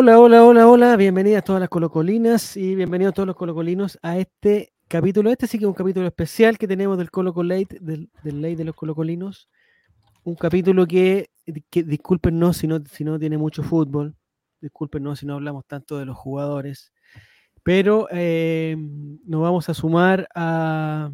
[0.00, 0.96] Hola, hola, hola, hola.
[0.96, 5.28] Bienvenidas todas las colocolinas y bienvenidos todos los colocolinos a este capítulo.
[5.28, 8.54] Este sí que es un capítulo especial que tenemos del Colo Late, del, del Ley
[8.54, 9.48] de los colocolinos.
[10.22, 11.30] Un capítulo que,
[11.68, 14.14] que discúlpenos si no, si no tiene mucho fútbol,
[14.60, 16.92] discúlpenos si no hablamos tanto de los jugadores,
[17.64, 18.76] pero eh,
[19.24, 21.10] nos vamos a sumar a,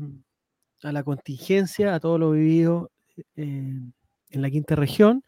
[0.82, 2.90] la contingencia, a todo lo vivido
[3.34, 3.80] eh,
[4.28, 5.24] en la quinta región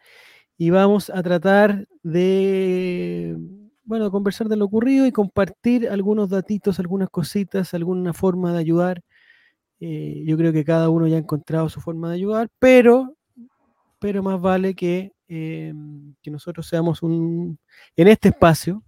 [0.57, 3.37] y vamos a tratar de,
[3.83, 9.03] bueno, conversar de lo ocurrido y compartir algunos datitos, algunas cositas, alguna forma de ayudar.
[9.79, 13.15] Eh, yo creo que cada uno ya ha encontrado su forma de ayudar, pero,
[13.99, 15.73] pero más vale que, eh,
[16.23, 17.59] que nosotros seamos un,
[17.95, 18.83] en este espacio,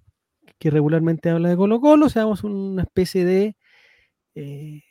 [0.58, 3.56] que regularmente habla de Colo Colo, seamos una especie de...
[4.34, 4.82] Eh,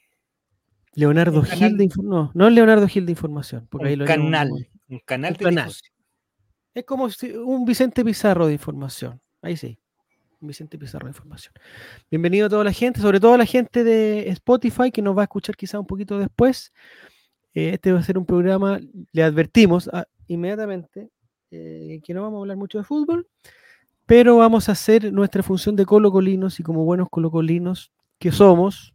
[0.94, 3.68] Leonardo Gil de No, no Leonardo Gil de información.
[3.70, 4.50] Porque un, ahí lo canal,
[4.88, 5.36] un canal.
[5.38, 5.72] Un canal.
[6.78, 7.08] Es como
[7.44, 9.20] un Vicente Pizarro de información.
[9.42, 9.76] Ahí sí.
[10.40, 11.52] Un Vicente Pizarro de información.
[12.08, 15.22] Bienvenido a toda la gente, sobre todo a la gente de Spotify que nos va
[15.22, 16.72] a escuchar quizá un poquito después.
[17.52, 18.78] Eh, este va a ser un programa,
[19.10, 21.10] le advertimos ah, inmediatamente
[21.50, 23.26] eh, que no vamos a hablar mucho de fútbol,
[24.06, 27.90] pero vamos a hacer nuestra función de colocolinos y como buenos colocolinos
[28.20, 28.94] que somos,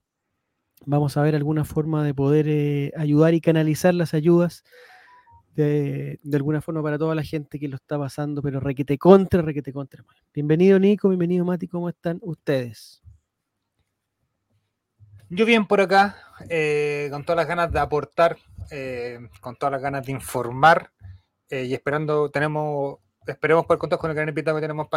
[0.86, 4.64] vamos a ver alguna forma de poder eh, ayudar y canalizar las ayudas
[5.56, 9.72] de, alguna forma para toda la gente que lo está pasando, pero requete contra, requete
[9.72, 10.04] contra.
[10.34, 13.02] Bienvenido Nico, bienvenido Mati, ¿cómo están ustedes?
[15.30, 16.18] Yo bien por acá,
[16.50, 18.38] eh, con todas las ganas de aportar,
[18.72, 20.92] eh, con todas las ganas de informar
[21.50, 24.88] eh, y esperando, tenemos, esperemos poder contar con el gran invitado que tenemos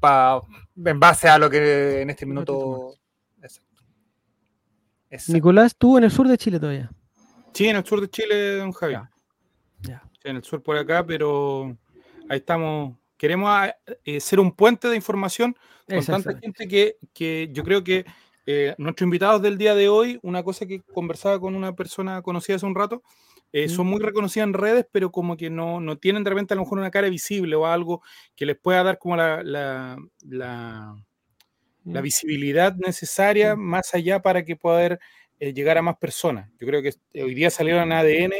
[0.00, 0.40] pa,
[0.84, 2.94] en base a lo que en este minuto...
[5.28, 6.90] Nicolás, tú en el sur de Chile todavía.
[7.54, 9.02] Sí, en el sur de Chile, don Javier
[10.26, 11.76] en el sur por acá, pero
[12.28, 12.96] ahí estamos.
[13.16, 15.56] Queremos ah, eh, ser un puente de información
[15.88, 18.04] con tanta gente que, que yo creo que
[18.44, 22.56] eh, nuestros invitados del día de hoy, una cosa que conversaba con una persona conocida
[22.56, 23.02] hace un rato,
[23.52, 26.56] eh, son muy reconocidas en redes, pero como que no, no, tienen de repente a
[26.56, 28.02] lo mejor una cara visible o algo
[28.34, 29.96] que les pueda dar como la, la,
[30.28, 30.94] la,
[31.84, 32.02] la mm.
[32.02, 34.98] visibilidad necesaria más allá para que pueda
[35.38, 36.50] llegar a más personas.
[36.60, 38.32] Yo creo que hoy día salieron ADN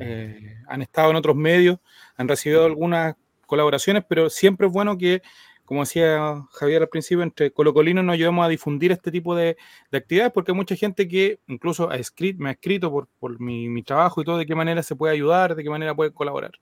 [0.00, 1.78] eh, han estado en otros medios,
[2.16, 3.16] han recibido algunas
[3.46, 5.22] colaboraciones, pero siempre es bueno que,
[5.64, 9.56] como decía Javier al principio, entre colocolinos nos ayudemos a difundir este tipo de,
[9.92, 13.82] actividades, porque hay mucha gente que incluso ha escrito, me ha escrito por, por mi,
[13.82, 16.52] trabajo y todo, de qué manera se puede ayudar, de qué manera puede colaborar.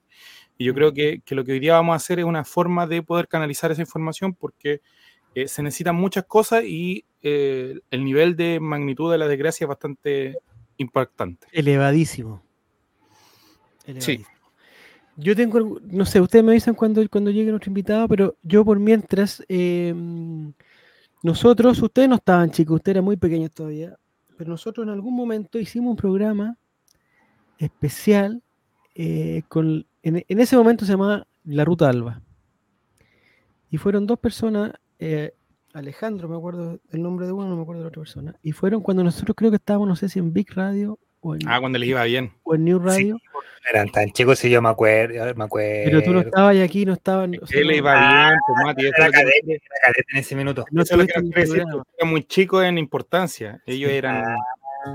[0.58, 2.86] Y yo creo que, que lo que hoy día vamos a hacer es una forma
[2.86, 4.80] de poder canalizar esa información, porque
[5.36, 9.68] eh, se necesitan muchas cosas y eh, el nivel de magnitud de la desgracia es
[9.68, 10.38] bastante
[10.78, 11.46] impactante.
[11.52, 12.45] Elevadísimo.
[13.98, 14.24] Sí.
[15.16, 18.78] Yo tengo, no sé, ustedes me dicen cuando, cuando llegue nuestro invitado, pero yo por
[18.78, 20.52] mientras, em,
[21.22, 23.96] nosotros, ustedes no estaban chicos, ustedes eran muy pequeños todavía,
[24.36, 26.58] pero nosotros en algún momento hicimos un programa
[27.58, 28.42] especial
[28.94, 32.22] eh, con, en, ese momento se llamaba La Ruta Alba.
[33.70, 35.32] Y fueron dos personas, eh,
[35.72, 38.52] Alejandro, me acuerdo el nombre de uno, no me acuerdo de la otra persona, y
[38.52, 40.98] fueron cuando nosotros creo que estábamos, no sé si en Big Radio
[41.46, 42.32] ah, cuando les iba bien.
[42.42, 43.18] O en New Radio.
[43.70, 45.84] eran tan chicos y yo me acuerdo, me acuerdo.
[45.84, 47.36] Pero tú no estabas y aquí no estaban.
[47.40, 48.86] O sea, le iba bien, pues Mati.
[48.86, 49.62] Era cadete,
[50.12, 50.64] en ese minuto.
[50.70, 53.60] No eso lo que eran muy chicos en importancia.
[53.66, 54.24] Ellos eran.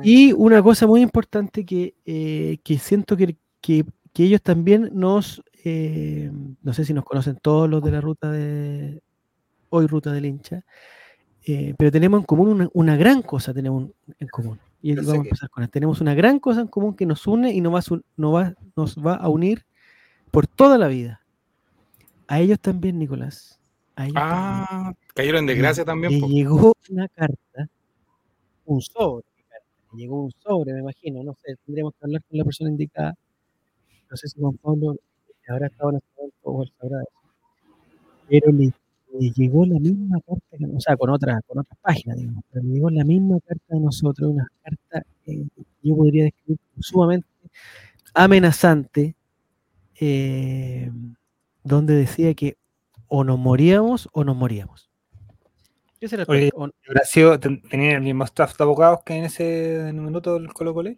[0.04, 5.44] Y una cosa muy importante que, eh, que siento que, que, que, ellos también nos.
[5.66, 6.32] Eh,
[6.64, 9.02] no sé si nos conocen todos los de la ruta de.
[9.70, 10.64] Hoy, ruta del hincha.
[11.46, 15.16] Eh, pero tenemos en común una, una gran cosa, tenemos en común y vamos a
[15.18, 18.54] empezar con Tenemos una gran cosa en común que nos une y nos va, va,
[18.76, 19.66] nos va a unir
[20.32, 21.22] por toda la vida.
[22.28, 23.60] A ellos también, Nicolás.
[23.96, 26.20] ah, cayeron en desgracia también.
[26.22, 27.68] Le llegó una carta,
[28.66, 29.26] un sobre.
[29.94, 31.24] Le llegó un sobre, me imagino.
[31.24, 33.14] No sé, tendríamos que hablar con la persona indicada.
[34.10, 34.96] No sé si Juan Pablo
[35.52, 37.22] habrá estado en este momento o sabrá eso.
[38.30, 38.72] Pero le
[39.20, 42.64] le llegó la misma carta, que, o sea, con otras con otras páginas, digamos, pero
[42.64, 45.44] me llegó la misma carta de nosotros, una carta que
[45.84, 47.28] yo podría describir sumamente
[48.14, 49.16] amenazante,
[50.00, 50.92] eh,
[51.64, 52.58] donde decía que
[53.08, 54.90] o nos moríamos o nos moríamos.
[56.00, 56.50] ¿Qué será Oye,
[56.90, 60.92] Horacio, ¿tenía el mismo staff de abogados que en ese minuto del Colo Colo?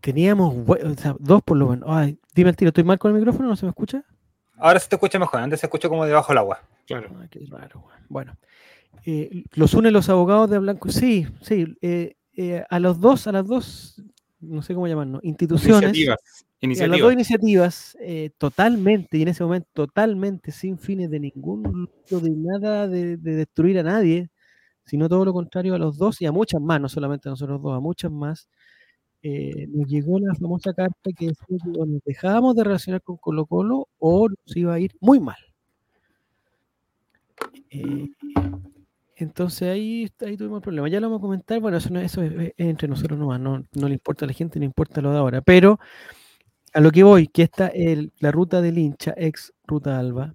[0.00, 1.88] Teníamos o sea, dos por lo menos.
[1.90, 3.48] Ay, dime el tiro, ¿estoy mal con el micrófono?
[3.48, 4.04] ¿No se me escucha?
[4.62, 6.60] Ahora se te escucha mejor, antes se escucha como debajo del agua.
[6.86, 7.10] Claro.
[7.30, 7.84] qué raro.
[8.08, 8.36] Bueno,
[9.04, 10.90] eh, los unen los abogados de Blanco.
[10.90, 11.76] Sí, sí.
[11.82, 14.02] Eh, eh, a los dos, a las dos,
[14.40, 15.96] no sé cómo llamarnos, instituciones.
[16.60, 22.30] Las dos iniciativas eh, totalmente, y en ese momento totalmente sin fines de ningún de
[22.30, 24.30] nada de, destruir a nadie,
[24.84, 27.60] sino todo lo contrario a los dos y a muchas más, no solamente a nosotros
[27.60, 28.48] dos, a muchas más,
[29.24, 33.46] eh, nos llegó la famosa carta que decía que nos dejábamos de relacionar con Colo
[33.46, 35.36] Colo o nos iba a ir muy mal.
[37.70, 38.08] Eh,
[39.14, 40.88] entonces ahí, ahí tuvimos el problema.
[40.88, 41.60] Ya lo vamos a comentar.
[41.60, 43.38] Bueno, eso, eso es, entre nosotros nomás.
[43.38, 45.40] No, no le importa a la gente, no importa lo de ahora.
[45.40, 45.78] Pero
[46.74, 50.34] a lo que voy, que esta, el, la ruta del hincha, ex ruta Alba,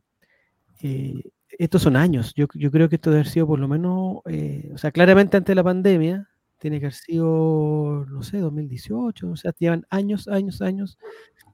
[0.82, 1.24] eh,
[1.60, 2.34] estos son años.
[2.36, 5.52] Yo, yo, creo que esto debe haber sido por lo menos, o sea, claramente antes
[5.52, 9.30] de la pandemia, tiene que haber sido, no sé, 2018.
[9.30, 10.98] O sea, llevan años, años, años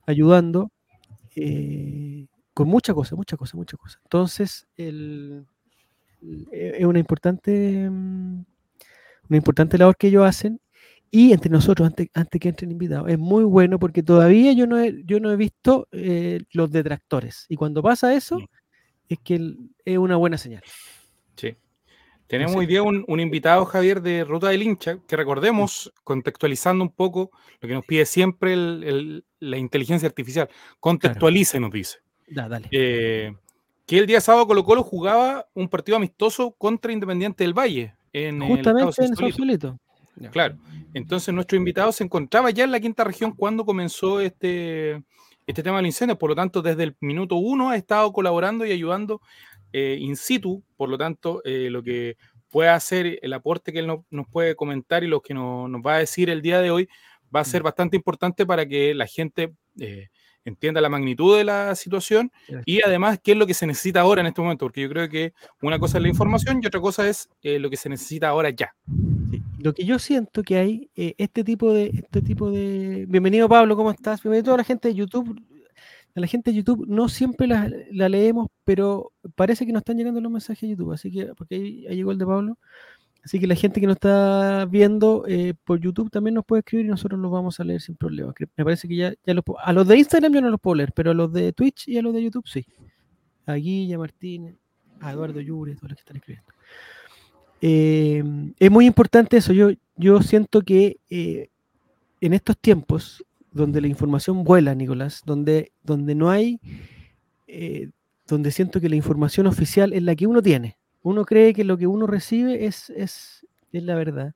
[0.06, 0.72] ayudando
[1.36, 4.00] eh, con mucha cosa, mucha cosa, mucha cosa.
[4.04, 5.46] Entonces, el
[6.52, 8.46] eh, es una importante, mm,
[9.30, 10.60] una importante labor que ellos hacen.
[11.12, 14.80] Y entre nosotros, antes, antes que entren invitados, es muy bueno porque todavía yo no
[14.80, 17.46] he, yo no he visto eh, los detractores.
[17.50, 18.40] Y cuando pasa eso,
[19.08, 19.56] es que
[19.86, 20.64] es una buena señal.
[22.24, 22.28] Sí.
[22.30, 27.32] Tenemos hoy día un, invitado, Javier, de Ruta del Hincha, que recordemos, contextualizando un poco
[27.62, 28.56] lo que nos pide siempre
[29.40, 30.50] la inteligencia artificial.
[30.80, 32.00] Contextualice, nos dice.
[32.28, 32.68] Da, dale.
[32.72, 33.34] Eh,
[33.86, 37.96] que el día sábado Colo Colo jugaba un partido amistoso contra Independiente del Valle.
[38.14, 39.80] En Justamente en Sausalito.
[40.32, 40.56] Claro.
[40.94, 45.04] Entonces nuestro invitado se encontraba ya en la quinta región cuando comenzó este,
[45.48, 46.18] este tema del incendio.
[46.18, 49.22] Por lo tanto, desde el minuto uno ha estado colaborando y ayudando
[49.74, 50.64] eh, in situ.
[50.78, 52.16] Por lo tanto, eh, lo que
[52.50, 56.00] pueda hacer, el aporte que él nos puede comentar y lo que nos va a
[56.00, 56.88] decir el día de hoy
[57.36, 57.66] va a ser mm.
[57.66, 60.10] bastante importante para que la gente eh,
[60.46, 62.32] entienda la magnitud de la situación
[62.66, 65.10] y además qué es lo que se necesita ahora en este momento, porque yo creo
[65.10, 68.30] que una cosa es la información y otra cosa es eh, lo que se necesita
[68.30, 68.76] ahora ya.
[69.58, 73.76] Lo que yo siento que hay eh, este tipo de este tipo de bienvenido Pablo,
[73.76, 74.22] ¿cómo estás?
[74.22, 75.42] Bienvenido a toda la gente de YouTube.
[76.16, 80.22] A la gente de YouTube no siempre la, leemos, pero parece que nos están llegando
[80.22, 82.58] los mensajes de YouTube, así que porque ahí, ahí llegó el de Pablo.
[83.24, 86.88] Así que la gente que nos está viendo eh, por YouTube también nos puede escribir
[86.88, 88.34] y nosotros los vamos a leer sin problema.
[88.58, 90.92] Me parece que ya, ya los A los de Instagram yo no los puedo leer,
[90.94, 92.66] pero a los de Twitch y a los de YouTube sí.
[93.46, 94.56] A Guilla, Martínez,
[95.00, 96.54] a Eduardo Yuri, todos los que están escribiendo.
[97.62, 99.54] Eh, es muy importante eso.
[99.54, 101.48] Yo, yo siento que eh,
[102.20, 106.60] en estos tiempos donde la información vuela, Nicolás, donde, donde no hay,
[108.28, 111.78] donde siento que la información oficial es la que uno tiene uno cree que lo
[111.78, 114.34] que uno recibe es, es, es la verdad.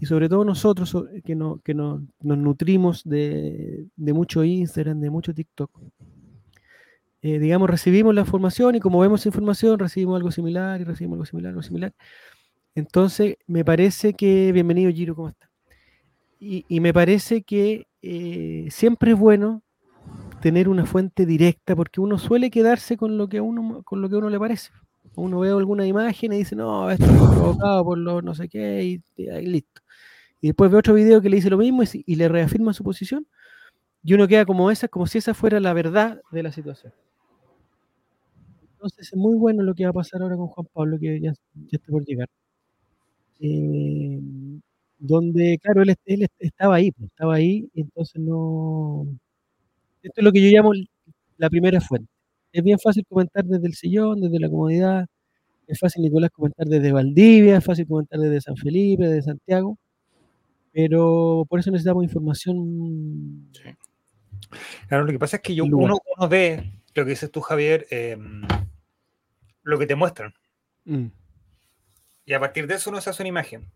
[0.00, 5.10] Y sobre todo nosotros que, no, que no, nos nutrimos de, de, mucho Instagram, de
[5.10, 5.70] mucho TikTok.
[7.22, 11.26] Eh, digamos, recibimos la información y como vemos información, recibimos algo similar y recibimos algo
[11.26, 11.92] similar, algo similar.
[12.76, 15.47] Entonces, me parece que, bienvenido Giro, ¿cómo está?
[16.40, 19.62] Y, y me parece que eh, siempre es bueno
[20.40, 24.16] tener una fuente directa porque uno suele quedarse con lo que uno, con lo que
[24.16, 24.70] uno le parece
[25.18, 28.84] uno ve alguna imagen y dice, no, esto fue provocado por los no sé qué,
[28.84, 29.02] y,
[29.42, 29.82] listo.
[30.40, 33.26] Y después ve otro video que le dice lo mismo y, le reafirma su posición,
[34.02, 36.92] y uno queda como esa, como si esa fuera la verdad de la situación.
[38.74, 41.32] Entonces es muy bueno lo que va a pasar ahora con Juan Pablo, que ya,
[41.72, 42.28] está por llegar.
[43.40, 44.20] Eh,
[44.98, 49.06] donde, claro, él, él, estaba ahí, pues, estaba ahí, y entonces no...
[50.02, 50.72] Esto es lo que yo llamo
[51.36, 52.10] la primera fuente
[52.52, 55.06] es bien fácil comentar desde el sillón, desde la comodidad.
[55.66, 59.78] Es fácil, Nicolás, comentar desde Valdivia, es fácil comentar desde San Felipe, desde Santiago.
[60.72, 63.50] Pero por eso necesitamos información.
[64.88, 68.42] Claro, lo que pasa es que yo, uno, ve lo que dices tú, Javier, em,
[69.62, 70.32] lo que te muestran.
[70.84, 71.06] Mm.
[72.24, 73.70] Y a partir de eso uno se hace una imagen.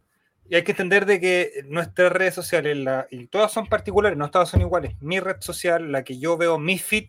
[0.48, 2.76] Y hay que entender de que nuestras redes sociales,
[3.10, 4.94] y todas son particulares, no todas son iguales.
[5.00, 7.08] Mi red social, la que yo veo, mi feed,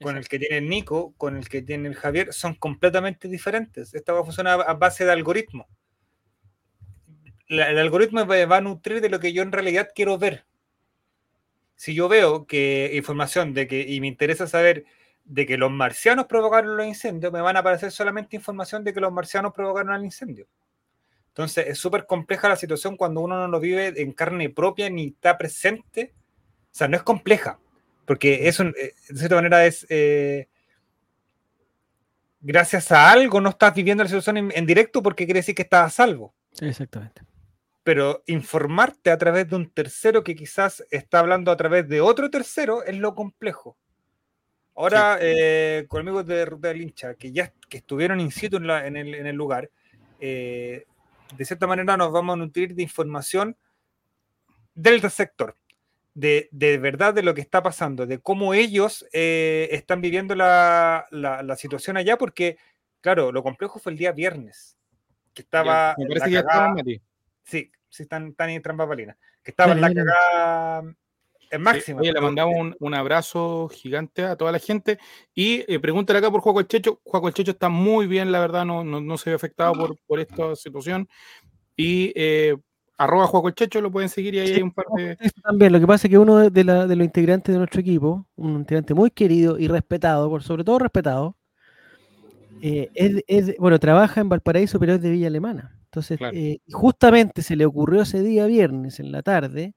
[0.00, 3.94] con el que tiene el Nico, con el que tiene el Javier, son completamente diferentes.
[3.94, 5.66] Esta va a funcionar a base de algoritmo.
[7.48, 10.44] el algoritmo va a nutrir de lo que yo en realidad quiero ver.
[11.76, 14.84] Si yo veo que información de que, y me interesa saber
[15.24, 19.00] de que los marcianos provocaron los incendios, me van a aparecer solamente información de que
[19.00, 20.46] los marcianos provocaron el incendio.
[21.34, 25.08] Entonces es súper compleja la situación cuando uno no lo vive en carne propia ni
[25.08, 26.14] está presente.
[26.66, 27.58] O sea, no es compleja,
[28.06, 29.84] porque eso, eh, de cierta manera, es.
[29.88, 30.46] Eh,
[32.40, 35.86] gracias a algo no estás viviendo la situación en, directo porque quiere decir que estás
[35.86, 36.32] a salvo.
[36.60, 37.22] Exactamente.
[37.82, 42.30] Pero informarte a través de un tercero que quizás está hablando a través de otro
[42.30, 43.76] tercero es lo complejo.
[44.76, 48.96] Ahora, eh, con amigos de Ruta del Hincha, que ya que estuvieron in situ en,
[48.96, 49.70] el, lugar,
[51.36, 53.56] de cierta manera nos vamos a nutrir de información
[54.74, 55.56] del sector
[56.14, 61.06] de, de, verdad de lo que está pasando, de cómo ellos eh, están viviendo la,
[61.10, 62.56] la, situación allá, porque,
[63.00, 64.78] claro, lo complejo fue el día viernes,
[65.34, 65.94] que estaba...
[65.98, 66.74] me parece que cagada,
[67.42, 70.94] Sí, sí, están, están en trampa que estaba en la cagada
[71.54, 72.00] en máxima.
[72.02, 74.98] le mandamos un, un, abrazo gigante a toda la gente
[75.34, 77.00] y eh, pregúntale acá por Juaco el Checho.
[77.04, 79.96] Juaco el Checho está muy bien, la verdad, no, no, no se ve afectado por,
[80.06, 81.08] por esta situación.
[81.76, 82.56] Y eh,
[82.98, 85.16] arroba Juaco el Checho, lo pueden seguir y ahí hay un par de...
[85.42, 88.26] También, lo que pasa es que uno de, la, de los integrantes de nuestro equipo,
[88.36, 91.36] un integrante muy querido y respetado, por sobre todo respetado,
[92.66, 92.90] eh,
[93.26, 95.76] es, bueno, trabaja en Valparaíso, pero es de Villa Alemana.
[95.84, 99.74] Entonces, eh, justamente se le ocurrió ese día viernes en la tarde,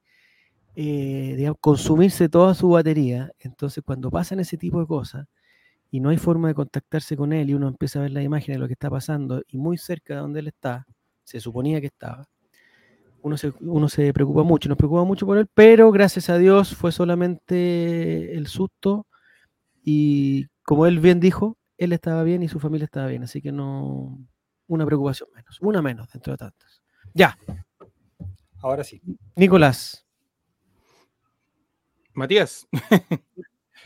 [0.80, 3.32] eh, consumirse toda su batería.
[3.40, 5.28] Entonces, cuando pasan ese tipo de cosas
[5.90, 8.54] y no hay forma de contactarse con él y uno empieza a ver la imagen
[8.54, 10.86] de lo que está pasando y muy cerca de donde él está,
[11.24, 12.28] se suponía que estaba,
[13.24, 16.76] uno se, uno se preocupa mucho, nos preocupa mucho por él, pero gracias a Dios
[16.76, 19.08] fue solamente el susto
[19.84, 23.52] y como él bien dijo, él estaba bien y su familia estaba bien, así que
[23.52, 24.20] no,
[24.68, 26.84] una preocupación menos, una menos dentro de tantas.
[27.16, 27.36] Ya.
[28.62, 29.02] Ahora sí.
[29.36, 30.07] Nicolás.
[32.18, 32.68] Matías.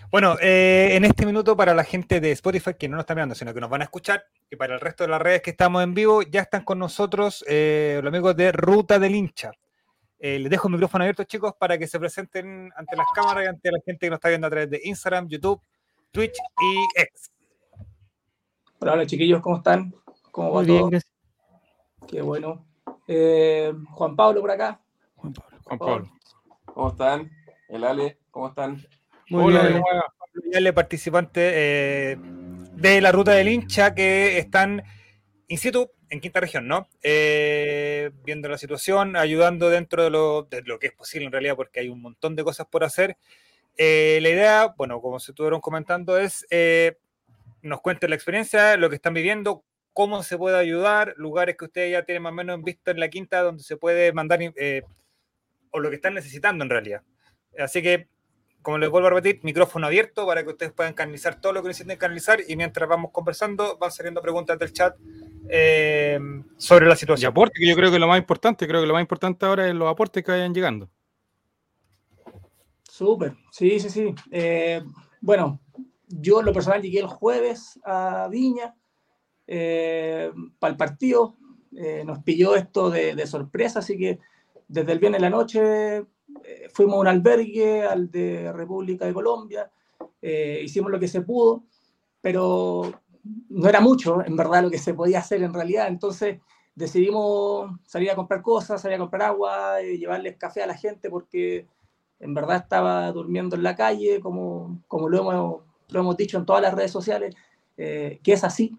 [0.10, 3.36] bueno, eh, en este minuto para la gente de Spotify que no nos está mirando,
[3.36, 5.84] sino que nos van a escuchar, y para el resto de las redes que estamos
[5.84, 9.52] en vivo, ya están con nosotros eh, los amigos de Ruta del Hincha.
[10.18, 13.48] Eh, les dejo el micrófono abierto, chicos, para que se presenten ante las cámaras y
[13.48, 15.62] ante la gente que nos está viendo a través de Instagram, YouTube,
[16.12, 17.32] Twitch y X.
[18.80, 19.94] Hola, hola chiquillos, ¿cómo están?
[20.32, 21.14] ¿Cómo va Muy bien, gracias.
[22.08, 22.66] Qué bueno.
[23.92, 24.80] Juan Pablo por acá.
[25.16, 25.60] Juan Pablo.
[25.66, 26.12] Juan Pablo.
[26.64, 27.30] ¿Cómo están?
[27.68, 28.84] El Ale, ¿cómo están?
[29.30, 29.82] Muy bien.
[30.52, 34.84] El participante eh, de la ruta del hincha que están
[35.48, 36.90] in situ en quinta región, ¿no?
[37.04, 41.56] Eh, viendo la situación, ayudando dentro de lo, de lo, que es posible en realidad,
[41.56, 43.18] porque hay un montón de cosas por hacer.
[43.78, 46.46] Eh, la idea, bueno, como se estuvieron comentando, es
[47.62, 51.92] nos cuenten la experiencia, lo que están viviendo, cómo se puede ayudar, lugares que ustedes
[51.92, 54.40] ya tienen más o menos visto en la quinta donde se puede mandar
[55.72, 57.04] o lo que están necesitando en realidad.
[57.58, 58.08] Así que,
[58.62, 61.70] como les vuelvo a repetir, micrófono abierto para que ustedes puedan canalizar todo lo que
[61.70, 64.96] necesiten canalizar y mientras vamos conversando van saliendo preguntas del chat
[65.50, 66.20] eh,
[66.58, 67.30] sobre la situación.
[67.30, 69.68] Y aporte, que yo creo que lo más importante, creo que lo más importante ahora
[69.68, 70.90] es los aportes que vayan llegando.
[72.84, 74.14] Súper, sí, sí, sí.
[74.32, 74.84] Eh,
[75.22, 75.60] bueno,
[76.08, 78.76] yo en lo personal llegué el jueves a Viña
[79.48, 81.36] eh, para el partido.
[82.06, 84.20] nos pilló esto de, de, sorpresa, así que
[84.68, 86.06] desde el viernes en la noche
[86.44, 89.72] eh, fuimos a un albergue, al de República de Colombia,
[90.22, 91.64] eh, hicimos lo que se pudo,
[92.22, 92.92] pero
[93.50, 95.88] no era mucho, en verdad, lo que se podía hacer en realidad.
[95.88, 96.40] Entonces
[96.76, 101.10] decidimos salir a comprar cosas, salir a comprar agua, y llevarles café a la gente,
[101.10, 101.68] porque
[102.20, 106.46] en verdad estaba durmiendo en la calle, como, como lo, hemos, lo hemos dicho en
[106.46, 107.36] todas las redes sociales,
[107.78, 108.78] eh, que es así.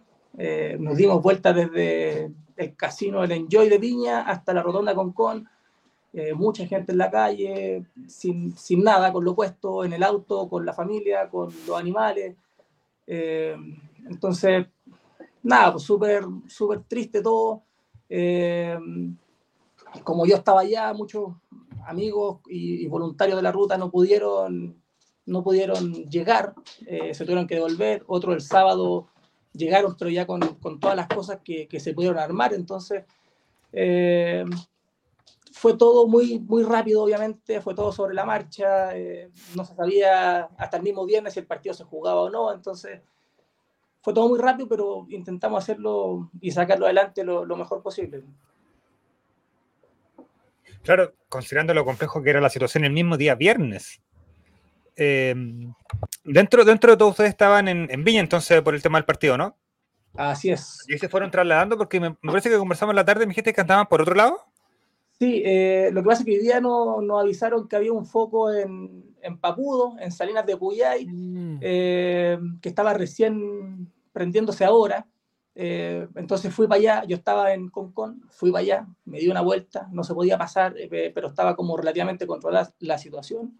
[0.79, 5.49] nos dimos vuelta desde el casino El Enjoy de Viña hasta la Rotonda Concón,
[6.15, 10.47] eh, mucha gente en la calle, sin, sin, nada, con lo puesto en el auto,
[10.47, 12.37] con la familia, con los animales.
[13.07, 13.57] Eh,
[14.07, 14.67] entonces,
[15.43, 17.63] nada, pues súper, súper triste todo.
[18.11, 18.79] Eh,
[20.05, 21.33] como yo estaba allá, muchos
[21.87, 24.77] amigos y, voluntarios de la ruta no pudieron,
[25.25, 26.55] no pudieron llegar,
[26.87, 28.05] se tuvieron que devolver.
[28.07, 29.09] Otros el sábado
[29.55, 32.53] llegaron, pero ya con, con todas las cosas que, que, se pudieron armar.
[32.53, 33.05] Entonces,
[35.63, 40.49] fue todo muy, muy rápido, obviamente, fue todo sobre la marcha, eh, no se sabía
[40.59, 43.01] hasta el mismo viernes si el partido se jugaba o no, entonces
[44.01, 48.25] fue todo muy rápido, pero intentamos hacerlo y sacarlo adelante lo, mejor posible.
[50.83, 54.03] Claro, considerando lo complejo que era la situación el mismo día viernes.
[54.97, 55.33] Eh,
[56.25, 59.39] dentro, dentro de todo ustedes estaban en, en, Viña entonces por el tema del partido,
[59.39, 59.57] ¿no?
[60.17, 60.85] Así es.
[60.89, 63.53] Y se fueron trasladando porque me, me parece que conversamos en la tarde, me dijiste
[63.53, 64.52] que andaban por otro lado.
[65.23, 68.05] Sí, eh, lo que pasa es que hoy día nos no avisaron que había un
[68.05, 71.59] foco en, en Papudo, en Salinas de Cuyay, mm.
[71.61, 75.07] eh, que estaba recién prendiéndose ahora.
[75.55, 79.43] Eh, entonces fui para allá, yo estaba en Concon, fui para allá, me di una
[79.43, 83.57] vuelta, no se podía pasar, pero estaba como relativamente controlada la situación.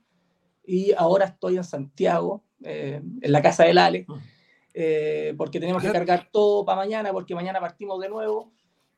[0.67, 5.37] Y ahora estoy en Santiago, en la casa del Ale, mm.
[5.37, 8.51] porque tenemos que cargar todo para mañana, porque mañana partimos de nuevo.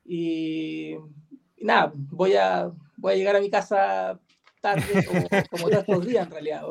[0.03, 0.95] Y
[1.57, 4.19] y nada, voy a, voy a llegar a mi casa
[4.61, 4.83] tarde,
[5.51, 6.63] como, todos estos días en realidad.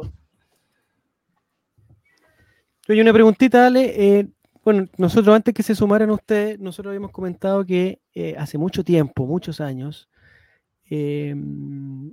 [2.88, 4.18] Oye, una preguntita, Ale.
[4.18, 4.28] Eh,
[4.62, 9.26] bueno, nosotros antes que se sumaran ustedes, nosotros habíamos comentado que eh, hace mucho tiempo,
[9.26, 10.08] muchos años,
[10.88, 12.12] em,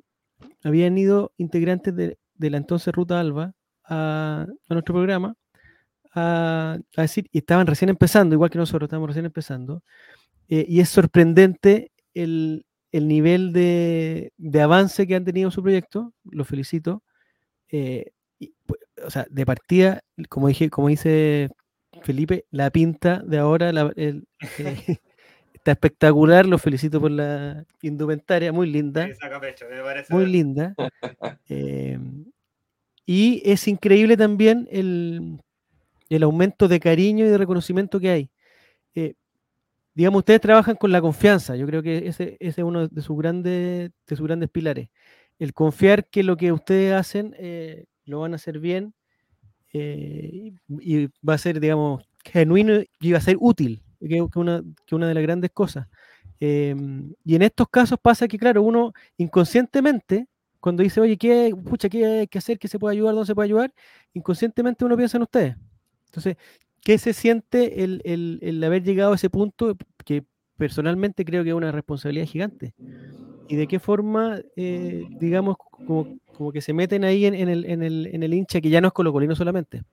[0.64, 3.54] habían ido integrantes de de la entonces Ruta Alba
[3.86, 5.36] a, nuestro programa
[6.14, 9.84] a, decir, y estaban recién empezando, igual que nosotros, estábamos recién empezando,
[10.50, 16.46] eh, y es sorprendente el, nivel de, avance que han tenido en su proyecto, lo
[16.46, 17.04] felicito.
[17.70, 18.12] Eh,
[18.66, 21.50] pues, o sea, de partida, como dije, como dice
[22.04, 24.22] Felipe, la pinta de ahora eh,
[25.54, 29.08] está espectacular, lo felicito por la indumentaria, muy linda.
[30.10, 30.76] muy linda.
[33.06, 35.40] y es increíble también el,
[36.10, 38.30] el, aumento de cariño y de reconocimiento que hay
[39.94, 41.56] digamos, ustedes trabajan con la confianza.
[41.56, 44.90] Yo creo que ese, es uno de sus grandes, de sus grandes pilares.
[45.40, 48.94] El confiar que lo que ustedes hacen eh, lo van a hacer bien
[49.74, 54.64] eh, y va a ser, digamos, genuino y va a ser útil, que es una,
[54.86, 55.88] que una de las grandes cosas.
[56.40, 60.28] Em, y en estos casos pasa que, claro, uno inconscientemente,
[60.60, 62.60] cuando dice, oye, ¿qué, pucha, ¿qué hay que hacer?
[62.60, 63.14] ¿Qué se puede ayudar?
[63.16, 63.74] ¿Dónde se puede ayudar?
[64.14, 65.56] Inconscientemente uno piensa en ustedes.
[66.08, 66.38] Entonces,
[66.84, 70.24] ¿Qué se siente el, haber llegado a ese punto que
[70.58, 72.74] personalmente creo que es una responsabilidad gigante?
[73.48, 78.34] ¿Y de qué forma, eh, digamos, como, que se meten ahí en, el, en, el,
[78.34, 79.84] hincha que ya no es colocolino solamente?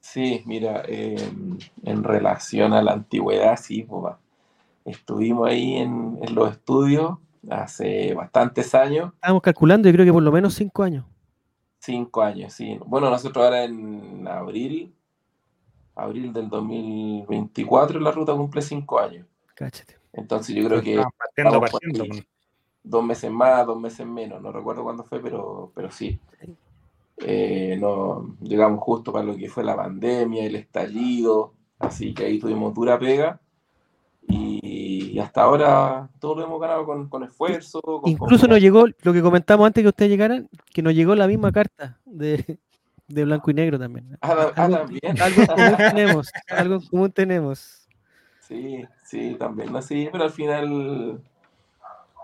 [0.00, 4.14] Sí, mira, em, en relación a la antigüedad, sí, pues,
[4.84, 7.16] estuvimos ahí en, los estudios
[7.48, 9.12] hace bastantes años.
[9.14, 11.04] Estamos calculando, yo creo que por lo menos cinco años.
[11.78, 12.78] Cinco años, sí.
[12.84, 14.92] Bueno, nosotros ahora en abril
[16.02, 19.26] abril del 2024 la ruta cumple cinco años.
[19.54, 19.98] Cáchate.
[20.12, 21.02] Entonces yo creo que
[22.82, 26.18] dos meses más, dos meses menos, no recuerdo cuándo fue, pero, pero sí.
[27.18, 32.38] Eh, no, llegamos justo para lo que fue la pandemia, el estallido, así que ahí
[32.38, 33.40] tuvimos dura pega
[34.26, 37.80] y, hasta ahora todo lo hemos ganado con, esfuerzo.
[38.06, 41.52] Incluso nos llegó, lo que comentamos antes que ustedes llegaran, que nos llegó la misma
[41.52, 42.58] carta de,
[43.10, 44.16] de blanco y negro también.
[44.20, 45.20] Ah, ah también.
[45.20, 47.88] Algo común tenemos, algo común tenemos.
[48.40, 51.20] Sí, sí, también así, pero al final,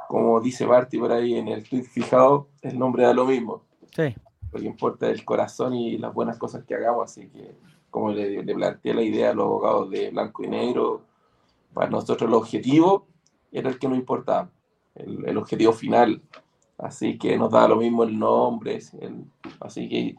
[0.08, 3.62] como dice Barty por ahí en el tweet fijado, el nombre da lo mismo.
[3.94, 4.14] Sí.
[4.52, 7.54] Lo que importa es el corazón y las buenas cosas que hagamos, así que
[7.90, 11.02] como le, planteé la idea a los abogados de blanco y negro,
[11.72, 13.06] para nosotros el objetivo
[13.52, 14.50] era el que nos importaba,
[14.94, 16.20] el, objetivo final.
[16.76, 18.80] Así que nos da lo mismo el nombre,
[19.60, 20.16] así que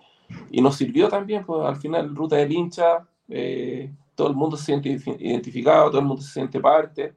[0.52, 4.66] y nos sirvió también, pues al final, ruta del hincha, eh, todo el mundo se
[4.66, 7.14] siente identificado, todo el mundo se siente parte,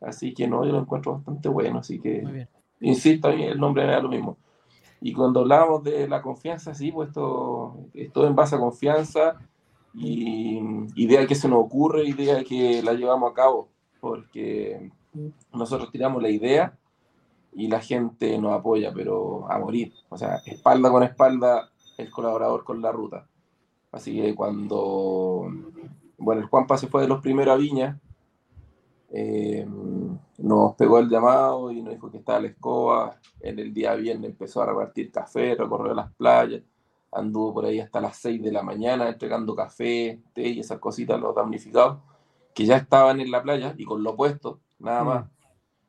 [0.00, 2.46] así que no, yo lo encuentro bastante bueno, así que,
[2.80, 4.36] insisto, el nombre me da lo mismo.
[5.00, 9.38] Y cuando hablamos de la confianza, sí, pues esto, esto en base a confianza
[9.94, 10.60] y
[10.96, 13.68] idea que se nos ocurre, idea que la llevamos a cabo,
[14.00, 14.90] porque
[15.52, 16.76] nosotros tiramos la idea
[17.52, 22.64] y la gente nos apoya, pero a morir, o sea, espalda con espalda el colaborador
[22.64, 23.26] con la ruta.
[23.92, 25.48] Así que cuando,
[26.18, 28.00] bueno, el Juanpa se fue de los primeros a Viña,
[29.16, 29.64] eh,
[30.38, 33.20] nos pegó el llamado y nos dijo que estaba la escoba.
[33.40, 36.62] En el día viernes empezó a repartir café, recorrió las playas,
[37.12, 41.20] anduvo por ahí hasta las 6 de la mañana entregando café, té y esas cositas,
[41.20, 41.98] los damnificados,
[42.52, 45.06] que ya estaban en la playa y con lo puesto, nada mm.
[45.06, 45.24] más.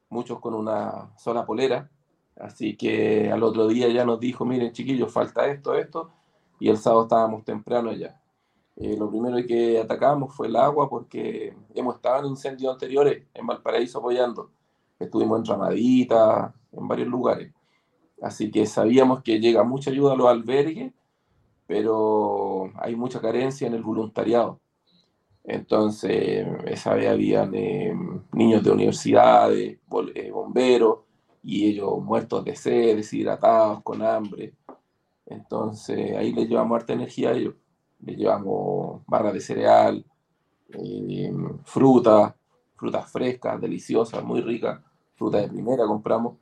[0.10, 1.90] Muchos con una sola polera,
[2.36, 6.12] Así que al otro día ya nos dijo, miren chiquillos, falta esto, esto,
[6.60, 8.20] y el sábado estábamos temprano ya.
[8.76, 13.48] Eh, lo primero que atacamos fue el agua porque hemos estado en incendios anteriores en
[13.48, 14.52] Valparaíso apoyando.
[15.00, 17.54] Estuvimos en Ramadita, en varios lugares.
[18.22, 20.94] Así que sabíamos que llega mucha ayuda a los albergues,
[21.68, 24.60] pero hay mucha carencia en el voluntariado.
[25.44, 27.94] Entonces, esa vez había eh,
[28.34, 29.78] niños de universidades,
[30.16, 31.00] eh, bomberos,
[31.46, 34.56] y ellos muertos de sed, deshidratados, con hambre.
[35.28, 37.54] Entonces ahí les llevamos harta energía a ellos.
[38.00, 40.04] Les llevamos barra de cereal,
[40.70, 41.32] eh,
[41.64, 42.36] fruta,
[42.76, 44.82] frutas frescas, deliciosas, muy ricas,
[45.14, 46.38] fruta de primera compramos.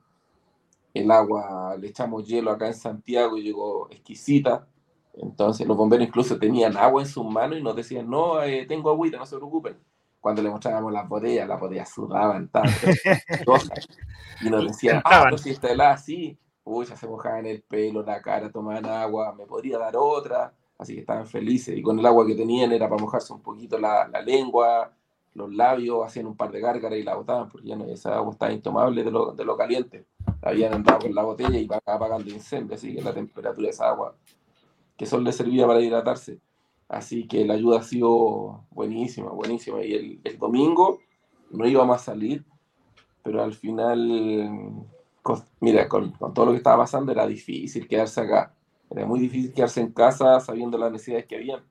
[0.94, 4.68] El agua, le echamos hielo acá en Santiago y llegó exquisita.
[5.16, 8.90] Entonces los bomberos incluso tenían agua en sus manos y nos decían, no, eh, tengo
[8.90, 9.76] agüita, no se preocupen
[10.24, 12.70] cuando le mostrábamos las botellas, las botellas sudaban tanto.
[14.42, 18.04] y nos decían, ah, pero si está helada así, uy, ya se mojaban el pelo,
[18.04, 20.54] la cara, tomaban agua, me podría dar otra.
[20.78, 21.78] Así que estaban felices.
[21.78, 24.94] Y con el agua que tenían era para mojarse un poquito la, la lengua,
[25.34, 28.32] los labios, hacían un par de gárgaras y la botaban, porque ya no, esa agua
[28.32, 30.06] estaba intomable de lo, de lo caliente.
[30.42, 34.16] Habían andado con la botella y apagando incendios, así que la temperatura de esa agua,
[34.96, 36.40] que solo le servía para hidratarse.
[36.88, 39.84] Así que la ayuda ha sido buenísima, buenísima.
[39.84, 41.00] Y el, el domingo
[41.52, 42.46] no íbamos a salir,
[43.24, 44.86] pero al final,
[45.22, 48.54] con, mira, con, con, todo lo que estaba pasando era difícil quedarse acá.
[48.90, 51.64] Era muy difícil quedarse en casa sabiendo las necesidades que habían.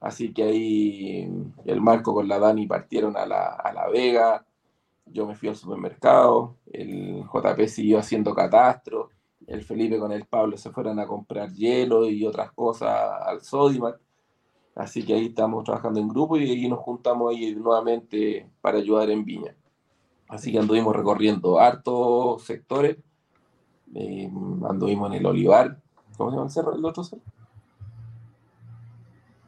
[0.00, 1.28] Así que ahí
[1.64, 4.44] el Marco con la Dani partieron a la, a la Vega,
[5.06, 9.10] yo me fui al supermercado, el JP siguió haciendo catastro,
[9.46, 12.90] el Felipe con el Pablo se fueron a comprar hielo y otras cosas
[13.22, 13.98] al Sodimac
[14.78, 19.10] Así que ahí estamos trabajando en grupo y ahí nos juntamos ahí nuevamente para ayudar
[19.10, 19.56] en Viña.
[20.28, 22.96] Así que anduvimos recorriendo hartos sectores.
[23.92, 24.30] Eh,
[24.68, 25.80] anduvimos en el Olivar.
[26.16, 26.76] ¿Cómo se llama el cerro?
[26.76, 27.22] ¿El otro cerro?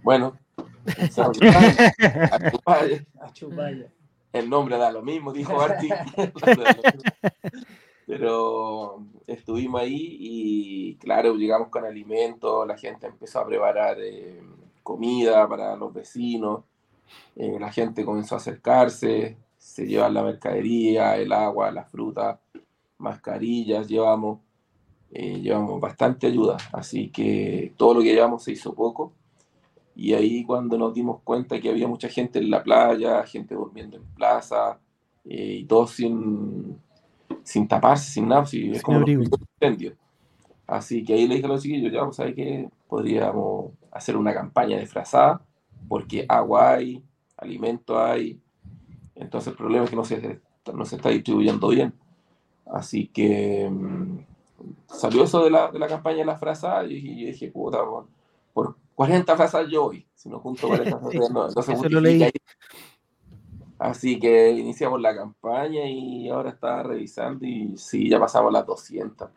[0.03, 0.37] Bueno.
[0.85, 1.11] El
[4.33, 5.91] El nombre da lo mismo, dijo Arti.
[8.07, 14.43] Pero estuvimos ahí y claro, llegamos con alimentos, la gente empezó a preparar eh,
[14.83, 16.65] comida para los vecinos,
[17.37, 22.39] eh, la gente comenzó a acercarse, se llevan la mercadería, el agua, las frutas,
[22.99, 24.41] mascarillas, llevamos,
[25.11, 29.13] eh, llevamos bastante ayuda, así que todo lo que llevamos se hizo poco.
[29.95, 33.97] Y ahí cuando nos dimos cuenta que había mucha gente en la playa, gente durmiendo
[33.97, 34.79] en plaza,
[35.25, 36.79] eh, y todo sin,
[37.43, 39.95] sin taparse, sin nada, es como un incendio.
[40.67, 42.69] Así que ahí le dije a los chiquillos, ya, pues, ¿sabes qué?
[42.89, 45.43] Podríamos hacer una campaña disfrazada,
[45.89, 47.03] porque agua hay,
[47.37, 48.41] alimento hay,
[49.15, 50.41] entonces el problema es que no se,
[50.73, 51.93] no se está distribuyendo bien.
[52.67, 54.19] Así que mmm,
[54.87, 58.07] salió eso de la, de la campaña de las frazas y, y dije, puta, por,
[58.53, 62.33] por 40 frazas yo voy, si no junto 40 frazas, no, no se.
[63.79, 69.31] Así que iniciamos la campaña y ahora estaba revisando y sí, ya pasamos las 200.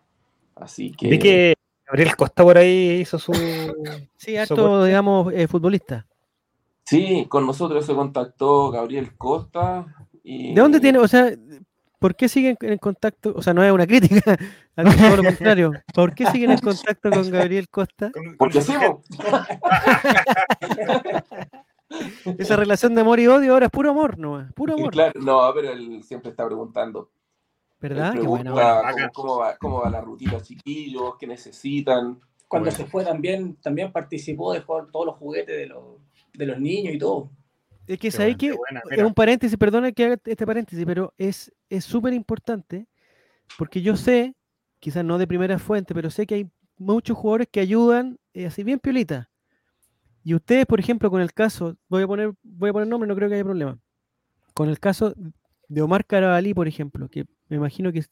[0.55, 1.55] Así que...
[1.85, 3.31] Gabriel Costa por ahí hizo su.
[4.17, 6.07] Sí, harto, digamos, eh, futbolista.
[6.85, 9.85] Sí, con nosotros se contactó Gabriel Costa.
[10.23, 10.99] ¿De dónde tiene?
[10.99, 11.31] O sea,
[11.99, 13.33] ¿por qué siguen en contacto?
[13.35, 14.37] O sea, no es una crítica,
[14.77, 15.73] al todo lo contrario.
[15.93, 18.11] ¿Por qué siguen en contacto con Gabriel Costa?
[18.37, 18.73] Porque sí,
[22.39, 24.47] Esa relación de amor y odio ahora es puro amor, ¿no?
[24.55, 24.93] Puro amor.
[24.93, 27.11] Claro, no, pero él siempre está preguntando
[27.83, 28.13] ¿Verdad?
[28.13, 28.55] Qué bueno.
[29.13, 31.17] ¿cómo, va, ¿Cómo va la rutita, chiquillos?
[31.19, 32.17] ¿Qué necesitan?
[32.47, 35.83] Cuando se fue también, también participó de jugar todos los juguetes de los,
[36.33, 37.29] de los niños y todo.
[37.85, 41.51] Es que sabéis que buena, es un paréntesis, perdona que haga este paréntesis, pero es
[41.81, 42.87] súper es importante
[43.57, 44.33] porque yo sé,
[44.79, 48.63] quizás no de primera fuente, pero sé que hay muchos jugadores que ayudan eh, así
[48.63, 49.29] bien piolita.
[50.23, 53.15] Y ustedes, por ejemplo, con el caso, voy a poner, voy a poner nombre, no
[53.15, 53.77] creo que haya problema.
[54.53, 55.13] Con el caso
[55.73, 58.03] de Omar Carabalí, por ejemplo, que me imagino que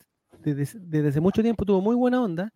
[0.44, 2.52] desde, desde mucho tiempo tuvo muy buena onda,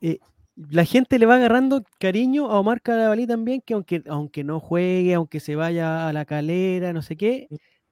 [0.00, 0.18] eh,
[0.56, 5.14] la gente le va agarrando cariño a Omar Carabalí también, que aunque, aunque no juegue,
[5.14, 7.48] aunque se vaya a la calera, no sé qué,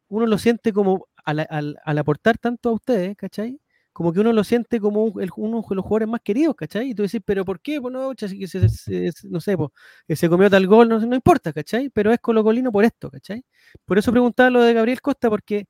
[0.09, 3.61] uno lo siente como al, al, al aportar tanto a ustedes, ¿cachai?
[3.93, 6.91] Como que uno lo siente como el, uno de los jugadores más queridos, ¿cachai?
[6.91, 7.81] Y tú decís, ¿pero por qué?
[7.81, 9.71] Pues no, se, se, se, no sé, pues,
[10.09, 11.89] eh, se comió tal gol, no, no importa, ¿cachai?
[11.91, 13.43] Pero es colocolino por esto, ¿cachai?
[13.85, 15.67] Por eso preguntaba lo de Gabriel Costa, porque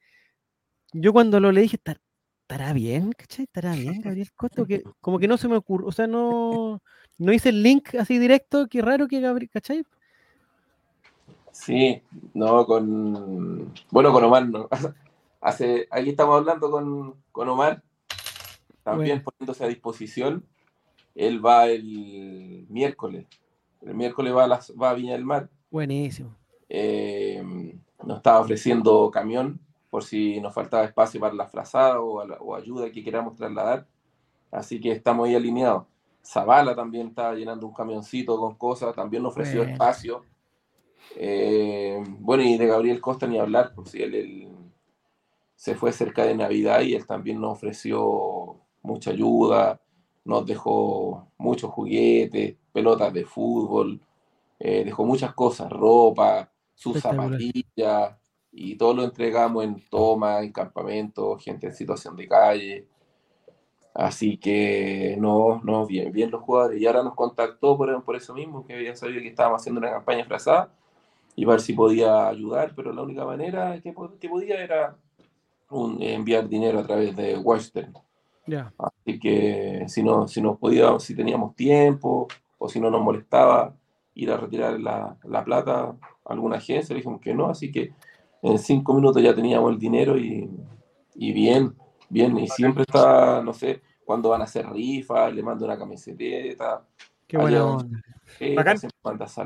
[1.01, 3.13] yo cuando lo le dije, ¿estará bien?
[3.13, 3.45] ¿Cachai?
[3.45, 4.67] ¿Estará bien, Gabriel Coto?
[4.67, 6.83] Que, como que no se me ocurre, o sea, no,
[7.19, 9.85] no hice el link así directo, qué raro que Gabriel, ¿cachai?
[11.53, 12.03] Sí,
[12.35, 13.73] no, con.
[13.91, 14.69] Bueno, con Omar, no.
[15.41, 17.83] Hace, aquí estamos hablando con, con Omar,
[18.83, 20.45] también poniéndose a disposición.
[21.15, 23.27] Él va el miércoles.
[23.81, 25.49] El miércoles va a, las, va a Viña del Mar.
[25.71, 26.35] Buenísimo.
[26.69, 27.43] Eh,
[28.05, 33.05] nos estaba ofreciendo camión por si nos faltaba espacio para la frazada o, ayuda que
[33.05, 33.87] queramos trasladar.
[34.51, 35.85] Así que estamos ahí alineados.
[36.25, 40.25] Zavala también estaba llenando un camioncito con cosas, también nos ofreció espacio.
[41.15, 44.49] Eh, bueno, y de Gabriel Costa ni hablar, pues él, él,
[45.55, 49.81] se fue cerca de Navidad y él también nos ofreció mucha ayuda,
[50.25, 54.01] nos dejó muchos juguetes, pelotas de fútbol,
[54.59, 58.17] eh, dejó muchas cosas, ropa, sus zapatillas,
[58.57, 62.87] y todo lo entregamos en tomas, en campamentos, gente en situación de calle.
[63.93, 66.81] Así que no, no, bien, bien los jugadores.
[66.81, 69.91] Y ahora nos contactó por, por eso mismo, que había sabido que estábamos haciendo una
[69.91, 70.73] campaña frazada
[71.35, 74.97] y ver si podía ayudar, pero la única manera que, que podía era
[75.69, 77.93] un, enviar dinero a través de Western.
[78.47, 78.73] Yeah.
[78.79, 83.75] Así que si, no, si nos podíamos, si teníamos tiempo o si no nos molestaba
[84.15, 87.93] ir a retirar la, la plata a alguna agencia, le dijimos que no, así que
[88.43, 88.59] en oh.
[88.59, 90.49] cinco minutos ya teníamos el dinero y,
[91.15, 91.75] y bien,
[92.09, 92.37] bien.
[92.39, 96.87] Y siempre está, no sé, cuando van a hacer rifas, le mando una camiseta.
[97.27, 97.79] Qué bueno.
[98.55, 98.79] Bacán.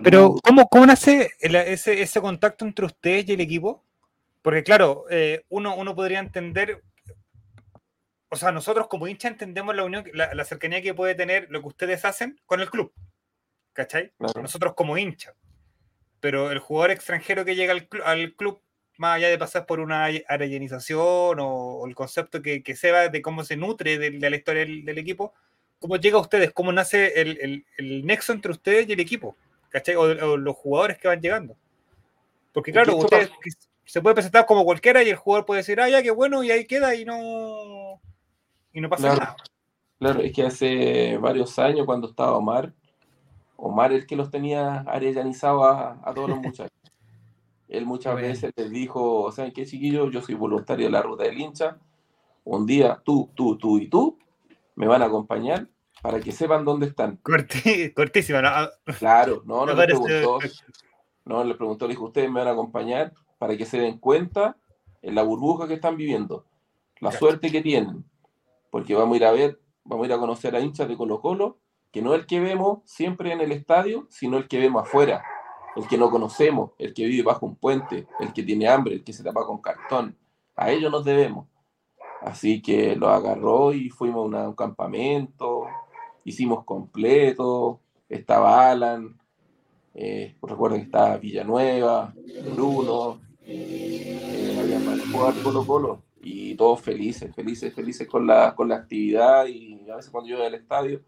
[0.02, 3.84] Pero, ¿cómo, cómo nace el, ese, ese, contacto entre ustedes y el equipo?
[4.42, 6.82] Porque, claro, eh, uno, uno podría entender,
[8.30, 11.60] o sea, nosotros como hincha entendemos la unión, la, la cercanía que puede tener lo
[11.60, 12.92] que ustedes hacen con el club.
[13.72, 14.12] ¿Cachai?
[14.18, 14.42] Claro.
[14.42, 15.34] Nosotros como hincha.
[16.20, 18.60] Pero el jugador extranjero que llega al, cl al club
[19.00, 23.22] más allá de pasar por una arellanización o, el concepto que, que se va de
[23.22, 25.32] cómo se nutre de, la historia del, equipo,
[25.78, 26.52] ¿cómo llega a ustedes?
[26.52, 27.64] ¿Cómo nace el,
[28.04, 29.36] nexo entre ustedes y el equipo?
[29.70, 29.96] ¿Cachai?
[29.96, 31.56] O, los jugadores que van llegando.
[32.52, 33.30] Porque claro, ustedes
[33.86, 36.50] se puede presentar como cualquiera y el jugador puede decir, ah, ya, qué bueno, y
[36.50, 38.02] ahí queda y no,
[38.74, 39.36] y no pasa nada.
[39.98, 42.74] Claro, es que hace varios años cuando estaba Omar,
[43.56, 46.79] Omar el que los tenía arellanizados a, todos los muchachos.
[47.70, 50.12] Él muchas veces les dijo, ¿saben qué, chiquillos?
[50.12, 51.78] Yo soy voluntario de la ruta del hincha.
[52.42, 54.18] Un día tú, tú, tú y tú
[54.74, 55.68] me van a acompañar
[56.02, 57.20] para que sepan dónde están.
[57.94, 58.50] cortísima, ¿no?
[58.98, 60.38] Claro, no, no le preguntó.
[61.24, 64.56] No, le preguntó, le dijo, ustedes me van a acompañar para que se den cuenta
[65.02, 66.46] en la burbuja que están viviendo,
[66.98, 68.04] la suerte que tienen,
[68.70, 71.20] porque vamos a ir a ver, vamos a ir a conocer a hinchas de Colo
[71.20, 71.58] Colo,
[71.92, 75.22] que no el que vemos siempre en el estadio, sino el que vemos afuera,
[75.76, 79.04] el que no conocemos, el que vive bajo un puente, el que tiene hambre, el
[79.04, 80.16] que se tapa con cartón.
[80.56, 81.46] A ellos nos debemos.
[82.22, 85.66] Así que lo agarró y fuimos a un campamento,
[86.24, 89.18] hicimos completo, estaba Alan,
[89.94, 92.12] eh, que estaba Villanueva,
[92.54, 95.00] Bruno, eh, había más
[95.42, 100.10] Colo Colo, y todos felices, felices, felices con la, con la actividad y a veces
[100.10, 101.00] cuando yo voy al estadio,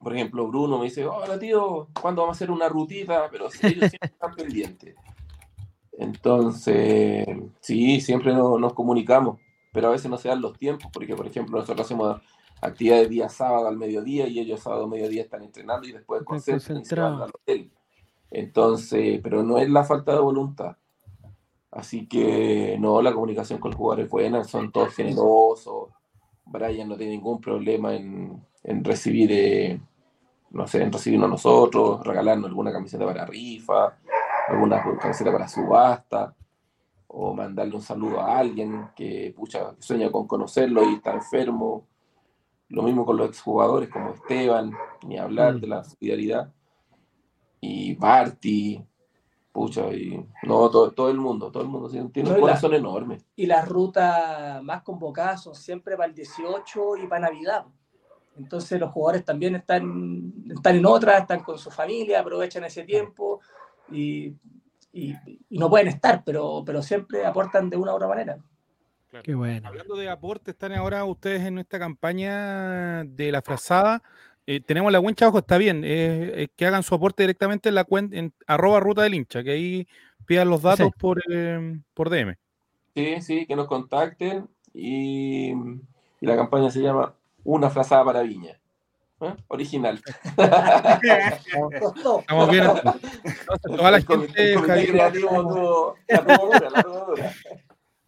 [0.00, 3.28] por ejemplo, Bruno me dice, hola tío, ¿cuándo vamos a hacer una rutita?
[3.30, 4.96] Pero ellos siempre están pendientes.
[5.92, 7.26] Entonces,
[7.60, 9.38] sí, siempre nos, comunicamos,
[9.72, 12.20] pero a veces no se dan los tiempos, porque por ejemplo nosotros hacemos
[12.62, 17.20] actividades día sábado al mediodía y ellos sábado al mediodía están entrenando y después concentran
[17.20, 17.70] al hotel.
[18.30, 20.76] Entonces, pero no es la falta de voluntad,
[21.70, 25.90] Así que no, la comunicación con el jugador es buena, son todos generosos.
[26.44, 28.44] Brian no tiene ningún problema en,
[28.82, 29.80] recibir, eh,
[30.50, 33.96] no sé, en recibirnos a nosotros, regalarnos alguna camiseta para rifa,
[34.48, 36.34] alguna camiseta para subasta,
[37.08, 41.86] o mandarle un saludo a alguien que pucha, sueña con conocerlo y está enfermo.
[42.68, 44.72] Lo mismo con los exjugadores como Esteban,
[45.06, 45.60] ni hablar mm.
[45.60, 46.52] de la solidaridad.
[47.60, 48.86] Y Barty,
[49.52, 53.18] Pucha, y no, todo, todo el mundo, todo el mundo tiene un corazón enorme.
[53.34, 57.66] Y las rutas más convocadas son siempre para el 18 y para Navidad.
[58.42, 63.40] Entonces los jugadores también están, están en otras, están con su familia, aprovechan ese tiempo
[63.90, 64.34] y,
[64.92, 65.14] y,
[65.50, 68.38] no pueden estar, pero, pero siempre aportan de una u otra manera.
[69.22, 69.68] Qué bueno.
[69.68, 74.02] Hablando de aporte, están ahora ustedes en esta campaña de la frazada.
[74.46, 78.16] Eh, tenemos la cuenta abajo, está bien, que hagan su aporte directamente en la cuenta,
[78.16, 79.88] en arroba ruta del hincha, que ahí
[80.26, 82.36] pidan los datos por, em, por DM.
[82.94, 85.52] Sí, sí, que nos contacten y,
[86.20, 88.60] la campaña se llama Una frazada para Viña.
[89.20, 89.34] ¿eh?
[89.48, 90.00] Original.
[92.20, 92.64] Estamos bien.
[93.62, 94.56] toda la gente.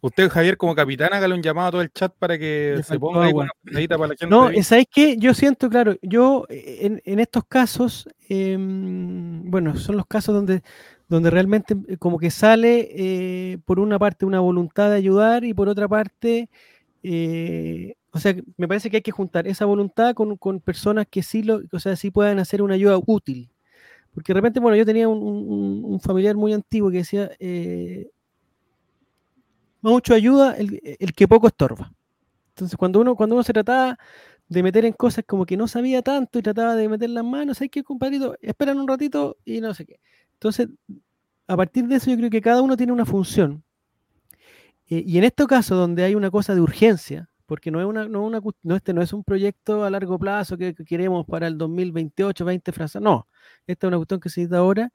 [0.01, 3.23] Usted, Javier, como capitán, hágale un llamado a todo el chat para que se ponga
[3.23, 4.27] ahí una para la gente.
[4.27, 5.15] No, ¿sabes qué?
[5.17, 10.61] Yo siento, claro, yo en, estos casos, em, bueno, son los casos donde,
[11.07, 15.53] donde realmente eh, como que sale eh, por una parte una voluntad de ayudar y
[15.53, 16.49] por otra parte,
[17.01, 21.43] eh, o sea, me parece que hay que juntar esa voluntad con, personas que sí,
[21.43, 23.49] lo, o sea, sí puedan hacer una ayuda útil.
[24.13, 27.31] Porque de repente, bueno, yo tenía un, familiar muy antiguo que decía,
[29.81, 31.91] mucho ayuda el, que poco estorba.
[32.49, 33.97] Entonces, cuando uno, cuando uno se trataba
[34.47, 37.59] de meter en cosas como que no sabía tanto y trataba de meter las manos,
[37.61, 39.99] hay que, compadrito, esperan un ratito y no sé qué.
[40.33, 40.69] Entonces,
[41.47, 43.63] a partir de eso, yo creo que cada uno tiene una función.
[44.89, 48.07] Eh, y en este caso, donde hay una cosa de urgencia, porque no es una,
[48.75, 52.99] este no es un proyecto a largo plazo que, queremos para el 2028, 20 frases,
[52.99, 53.27] no,
[53.67, 54.91] esta es una cuestión que se necesita ahora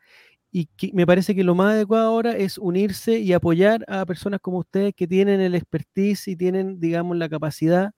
[0.50, 4.58] y me parece que lo más adecuado ahora es unirse y apoyar a personas como
[4.58, 7.92] ustedes que tienen el expertise y tienen, digamos, la capacidad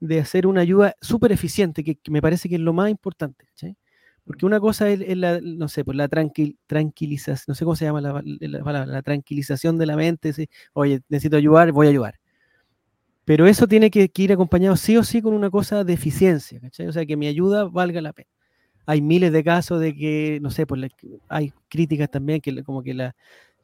[0.00, 3.46] de hacer una ayuda súper eficiente, que, me parece que es lo más importante.
[4.24, 7.84] Porque una cosa es, la, no sé, pues la tranquil, tranquilización, no sé cómo se
[7.84, 8.20] llama la,
[8.86, 10.32] la, tranquilización de la mente,
[10.72, 12.21] oye, necesito ayudar, voy a ayudar.
[13.24, 16.60] Pero eso tiene que, que, ir acompañado sí o sí con una cosa de eficiencia,
[16.60, 16.88] ¿cachai?
[16.88, 18.28] O sea, que mi ayuda valga la pena
[18.86, 20.90] hay miles de casos de que, no sé, pues
[21.28, 23.14] hay críticas también que como que la,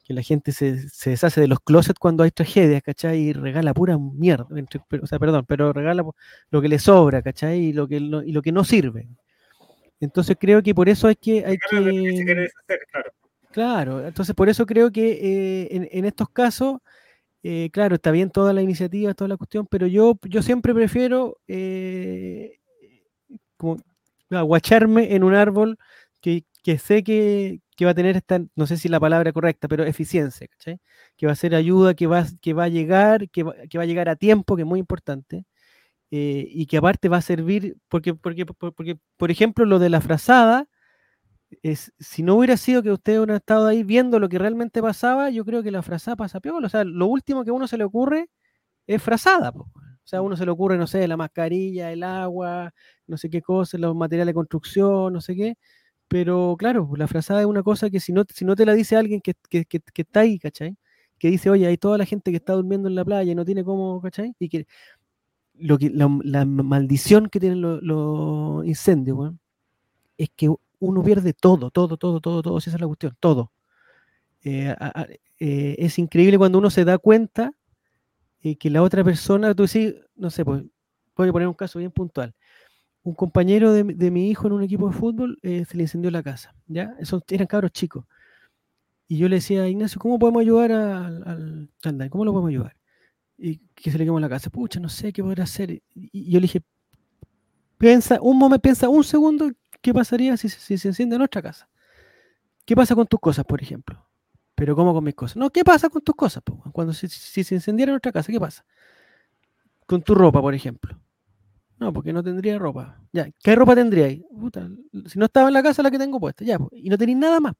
[0.03, 3.19] que la gente se, se, deshace de los closets cuando hay tragedias, ¿cachai?
[3.19, 4.47] Y regala pura mierda,
[5.01, 6.05] o sea, perdón, pero regala
[6.49, 7.59] lo que le sobra, ¿cachai?
[7.59, 9.07] Y lo que, y lo que no sirve.
[9.99, 11.45] Entonces creo que por eso hay que...
[11.45, 12.49] Hay que
[12.89, 13.11] claro.
[13.51, 14.07] claro.
[14.07, 16.77] entonces por eso creo que eh, en, en, estos casos
[17.43, 21.37] eh, claro, está bien toda la iniciativa, toda la cuestión, pero yo, yo siempre prefiero
[21.47, 22.59] eh,
[24.29, 25.77] aguacharme en un árbol
[26.21, 26.43] que,
[26.77, 30.47] sé que, va a tener esta, no sé si la palabra correcta, pero eficiencia,
[31.17, 33.83] Que va a ser ayuda, que va, que va a llegar, que va, que va
[33.85, 35.45] a llegar a tiempo, que es muy importante,
[36.11, 40.01] eh, y que aparte va a servir, porque, porque, porque, por ejemplo, lo de la
[40.01, 40.67] frazada,
[41.99, 45.45] si no hubiera sido que ustedes hubieran estado ahí viendo lo que realmente pasaba, yo
[45.45, 46.63] creo que la frazada pasa peor.
[46.63, 48.29] O sea, lo último que a uno se le ocurre
[48.87, 49.51] es frazada.
[49.51, 49.71] O
[50.03, 52.73] sea, a uno se le ocurre, no sé, la mascarilla, el agua,
[53.07, 55.55] no sé qué cosas, los materiales de construcción, no sé qué.
[56.07, 58.95] Pero claro, la frazada es una cosa que si no, si no te la dice
[58.97, 60.75] alguien que, que, que, está ahí, ¿cachai?
[61.19, 63.45] Que dice, oye, hay toda la gente que está durmiendo en la playa y no
[63.45, 64.33] tiene cómo, ¿cachai?
[64.39, 64.65] Y que,
[65.59, 66.07] lo que la,
[66.45, 69.33] maldición que tienen los, incendios,
[70.17, 73.51] es que uno pierde todo, todo, todo, todo, todo, esa es la cuestión, todo.
[74.43, 74.73] Eh,
[75.39, 77.51] eh, es increíble cuando uno se da cuenta
[78.41, 80.63] eh, que la otra persona, tú decís, no sé, pues,
[81.15, 82.33] voy a poner un caso bien puntual.
[83.03, 86.53] Un compañero de, mi hijo en un equipo de fútbol se le incendió la casa,
[86.67, 86.95] ¿ya?
[86.99, 88.05] Esos eran cabros chicos.
[89.07, 92.77] Y yo le decía, Ignacio, ¿cómo podemos ayudar al, al ¿Cómo lo podemos ayudar?
[93.37, 94.49] Y que se le quemó la casa.
[94.49, 95.81] Pucha, no sé qué podrá hacer.
[95.95, 96.61] Y, yo le dije,
[97.77, 99.49] piensa, un momento, piensa un segundo
[99.81, 101.69] ¿qué pasaría si, se enciende en nuestra casa?
[102.65, 104.05] ¿Qué pasa con tus cosas, por ejemplo?
[104.55, 105.37] Pero ¿cómo con mis cosas?
[105.37, 106.43] No, ¿qué pasa con tus cosas?
[106.71, 108.65] Cuando si, se encendiera en nuestra casa, ¿qué pasa?
[109.85, 110.99] Con tu ropa, por ejemplo.
[111.79, 113.01] No, porque no tendría ropa.
[113.13, 114.25] Ya, ¿qué ropa tendría ahí?
[115.05, 116.43] si no estaba en la casa, la que tengo puesta.
[116.43, 117.55] Ya, y no tenéis nada más.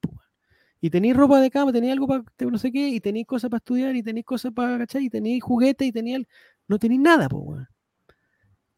[0.82, 3.60] Y tenéis ropa de cama, tenéis algo para no sé qué, y tenéis cosas para
[3.60, 5.05] estudiar, y tenéis cosas para, ¿cachai?
[5.05, 6.27] Y tenéis juguetes, y tenéis...
[6.67, 7.65] No tenéis nada, pues,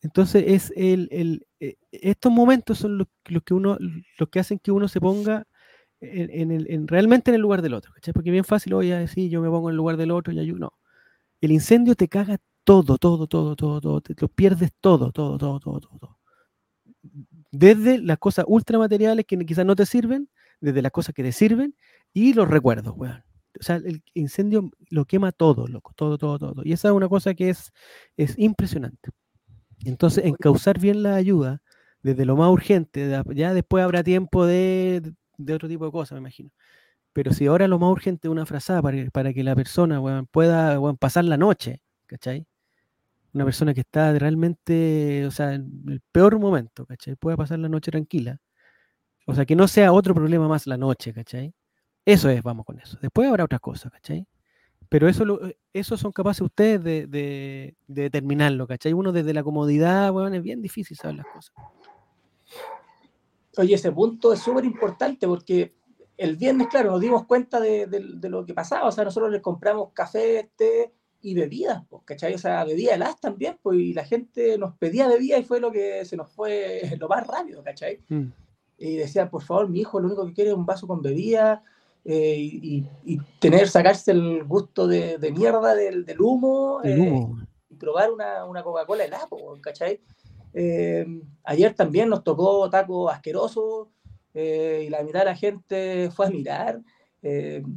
[0.02, 3.08] entonces, es el, eh, estos momentos son los,
[3.46, 3.78] que uno,
[4.18, 5.48] los que hacen que uno se ponga
[6.02, 7.94] en, el, realmente en el lugar del otro.
[7.94, 8.14] ¿cachai?
[8.14, 10.40] Porque bien fácil voy a decir, yo me pongo en el lugar del otro y
[10.40, 10.60] ayudo.
[10.60, 10.74] No.
[11.40, 14.02] El incendio te caga todo, todo, todo, todo, todo.
[14.02, 16.20] Te lo pierdes todo, todo, todo, todo, todo.
[17.52, 20.30] Desde las cosas ultramateriales que quizás no te sirven,
[20.62, 21.76] desde las cosas que te sirven
[22.14, 23.24] y los recuerdos, weón.
[23.60, 26.62] O sea, el incendio lo quema todo, loco, todo, todo, todo.
[26.64, 27.72] Y esa es una cosa que es,
[28.18, 29.12] es impresionante.
[29.86, 31.62] Entonces, en causar bien la ayuda,
[32.04, 35.13] desde lo más urgente, ya después habrá tiempo de,
[35.54, 36.50] otro tipo de cosas, me imagino.
[37.13, 41.26] Pero si ahora lo más urgente es una frazada para, que la persona pueda pasar
[41.26, 42.46] la noche, ¿cachai?
[43.34, 47.15] Una persona que está realmente, o sea, en el peor momento, ¿cachai?
[47.15, 48.38] Pueda pasar la noche tranquila.
[49.26, 51.54] O sea, que no sea otro problema más la noche, ¿cachai?
[52.06, 52.98] Eso es, vamos con eso.
[53.02, 54.28] Después habrá otras cosas, ¿cachai?
[54.91, 58.91] Pero eso, lo, eh, eso son capaces ustedes de, de, determinarlo, ¿cachai?
[58.91, 61.56] Uno desde la comodidad, bueno, es bien difícil saber las cosas.
[63.56, 65.73] Oye, ese punto es súper importante porque
[66.17, 67.88] el viernes, claro, nos dimos cuenta de,
[68.23, 68.89] lo que pasaba.
[68.89, 72.34] O sea, nosotros les compramos café, té y bebidas, pues, ¿cachai?
[72.34, 75.71] O sea, bebidas heladas también, pues, y la gente nos pedía bebidas y fue lo
[75.71, 78.01] que se nos fue lo más rápido, ¿cachai?
[78.10, 78.25] Mm.
[78.77, 81.63] Y decía, por favor, mi hijo lo único que quiere es un vaso con bebida,
[82.04, 87.28] eh, y, tener, sacarse el gusto de, mierda del, humo, eh,
[87.70, 89.28] y probar una, una Coca-Cola helada,
[89.62, 90.02] ¿cachai?
[90.54, 91.06] Eh,
[91.44, 93.92] ayer también nos tocó taco asqueroso
[94.34, 96.82] y la mitad de la gente fue a mirar,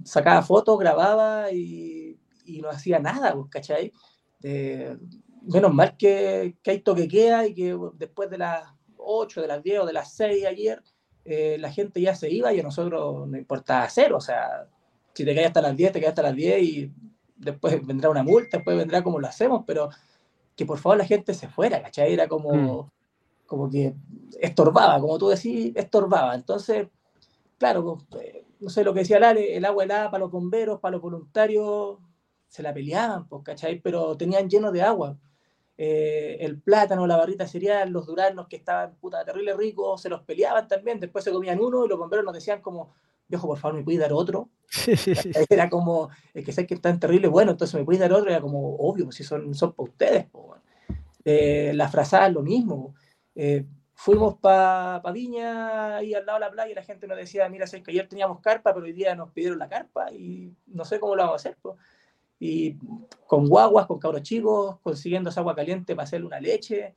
[0.05, 3.93] sacaba fotos, grababa y, y, no hacía nada, ¿cachai?
[4.41, 8.65] menos mal que, que hay toque queda y que después de las
[8.97, 10.83] 8, de las 10 o de las 6 ayer
[11.25, 14.69] eh, la gente ya se iba y a nosotros no importa hacer, o sea,
[15.15, 16.93] si te caes hasta las 10, te caes hasta las 10 y
[17.37, 19.91] después vendrá una multa, después vendrá como lo hacemos, pero
[20.57, 22.13] que por favor la gente se fuera, ¿cachai?
[22.13, 22.91] Era como, mm.
[23.47, 23.95] como que
[24.41, 26.35] estorbaba, como tú decís, estorbaba.
[26.35, 26.89] Entonces,
[27.59, 30.93] claro, eh, no sé lo que decía Lale, el agua helada para los bomberos, para
[30.93, 31.99] los voluntarios,
[32.49, 33.81] se la peleaban, pues, ¿cachai?
[33.81, 35.17] Pero tenían lleno de agua.
[35.77, 40.23] Eh, el plátano, la barrita cereal, los duranos que estaban puta terrible ricos, se los
[40.23, 42.95] peleaban también, después se comían uno y los bomberos nos decían como,
[43.27, 44.51] viejo, por favor, ¿me puedes dar otro?
[45.51, 48.41] Era como, es que sé que están terrible, bueno, entonces me puedes dar otro, era
[48.41, 50.27] como, obvio, si son, son para ustedes.
[51.25, 52.95] Eh, la frazada lo mismo.
[53.35, 57.17] Eh, fuimos para pa Viña, ahí al lado de la playa, y la gente nos
[57.17, 60.55] decía, mira, sé que ayer teníamos carpa, pero hoy día nos pidieron la carpa y
[60.67, 61.57] no sé cómo lo vamos a hacer.
[61.61, 61.77] Pues
[62.39, 62.77] y
[63.27, 66.95] con guaguas, con cabros chicos, consiguiendo esa agua caliente para hacerle una leche.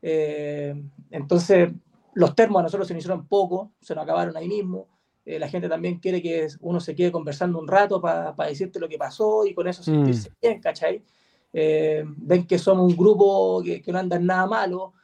[0.00, 0.74] Eh,
[1.10, 1.70] entonces,
[2.14, 4.88] los termos a nosotros se nos hicieron poco, se nos acabaron ahí mismo.
[5.24, 8.88] Eh, la gente también quiere que uno se quede conversando un rato para decirte lo
[8.88, 10.34] que pasó y con eso sentirse mm.
[10.42, 11.02] bien, ¿cachai?
[11.52, 14.94] Eh, ven que somos un grupo que, no anda en nada malo,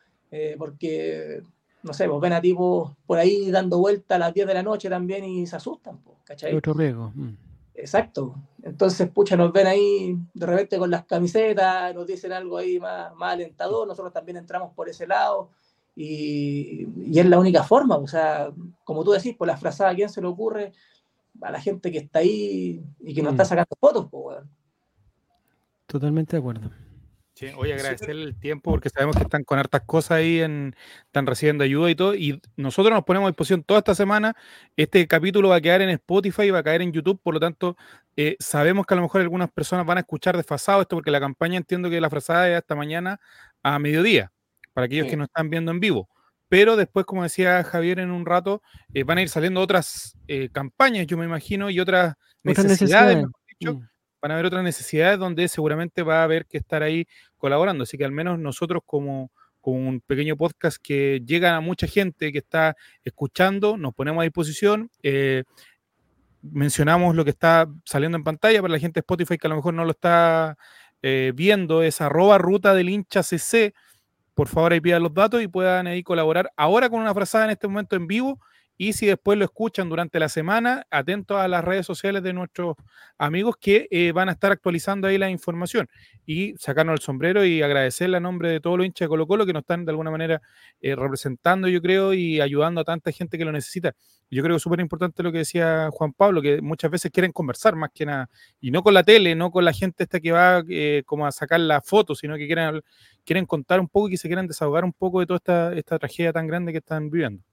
[0.58, 1.42] porque,
[1.82, 4.62] no sé, pues ven a tipos por ahí dando vuelta a las 10 de la
[4.62, 6.54] noche también y se asustan, ¿cachai?
[6.54, 7.12] Otro riesgo.
[7.14, 7.47] Mm.
[7.78, 8.34] Exacto.
[8.62, 13.14] Entonces, pucha, nos ven ahí de repente con las camisetas, nos dicen algo ahí más,
[13.14, 15.50] más alentador, nosotros también entramos por ese lado
[15.94, 18.52] y, es la única forma, o sea,
[18.84, 20.72] como tú decís, por la frazada, ¿a quién se le ocurre?
[21.40, 23.46] A la gente que está ahí y que nos está mm.
[23.46, 24.38] sacando fotos, pues,
[25.86, 26.70] Totalmente de acuerdo.
[27.38, 30.74] Sí, voy a agradecerle el tiempo porque sabemos que están con hartas cosas ahí, en,
[31.06, 32.16] están recibiendo ayuda y todo.
[32.16, 34.34] Y nosotros nos ponemos a disposición toda esta semana.
[34.76, 37.20] Este capítulo va a quedar en Spotify y va a caer en YouTube.
[37.22, 37.76] Por lo tanto,
[38.16, 41.20] eh, sabemos que a lo mejor algunas personas van a escuchar desfasado esto porque la
[41.20, 43.20] campaña entiendo que la frazada es hasta mañana
[43.62, 44.32] a mediodía,
[44.72, 46.08] para aquellos que nos están viendo en vivo.
[46.48, 48.62] Pero después, como decía Javier en un rato,
[48.92, 53.24] eh, van a ir saliendo otras eh, campañas, yo me imagino, y otras necesidades,
[53.60, 53.76] mm
[54.20, 57.06] van a haber otras necesidades donde seguramente va a haber que estar ahí
[57.36, 57.84] colaborando.
[57.84, 59.30] Así que al menos nosotros como,
[59.62, 64.90] un pequeño podcast que llega a mucha gente que está escuchando, nos ponemos a disposición.
[65.02, 65.44] Eh,
[66.40, 69.56] mencionamos lo que está saliendo en pantalla para la gente de Spotify que a lo
[69.56, 70.56] mejor no lo está
[71.02, 73.20] eh, viendo, es arroba ruta del hincha.
[74.32, 77.50] Por favor, ahí pidan los datos y puedan ahí colaborar ahora con una frazada en
[77.50, 78.40] este momento en vivo
[78.80, 82.76] y si después lo escuchan durante la semana, atentos a las redes sociales de nuestros
[83.18, 85.88] amigos que eh, van a estar actualizando ahí la información.
[86.24, 89.44] Y sacarnos el sombrero y agradecerle a nombre de todos los hinchas de Colo Colo
[89.44, 90.40] que nos están de alguna manera
[90.80, 93.96] eh, representando, yo creo, y ayudando a tanta gente que lo necesita.
[94.30, 97.32] Yo creo que es súper importante lo que decía Juan Pablo, que muchas veces quieren
[97.32, 98.30] conversar más que nada.
[98.60, 101.32] Y no con la tele, no con la gente esta que va eh, como a
[101.32, 102.80] sacar la foto, sino que quieren,
[103.24, 105.98] quieren contar un poco y que se quieran desahogar un poco de toda esta, esta
[105.98, 107.47] tragedia tan grande que están viviendo.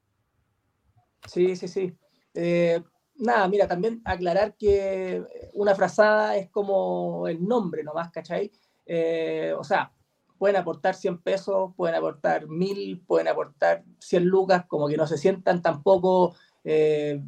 [1.27, 1.97] Sí, sí, sí.
[2.33, 2.81] Eh,
[3.17, 5.23] nada, mira, también aclarar que
[5.53, 8.51] una frazada es como el nombre nomás, ¿cachai?
[8.85, 9.91] Eh, o sea,
[10.37, 15.17] pueden aportar 100 pesos, pueden aportar 1000, pueden aportar 100 lucas, como que no se
[15.17, 17.21] sientan tampoco, eh,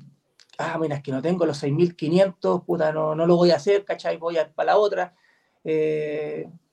[0.58, 3.86] ah, mira, es que no tengo los 6500, puta, no, no lo voy a hacer,
[3.86, 4.18] ¿cachai?
[4.18, 5.16] Voy a para la otra.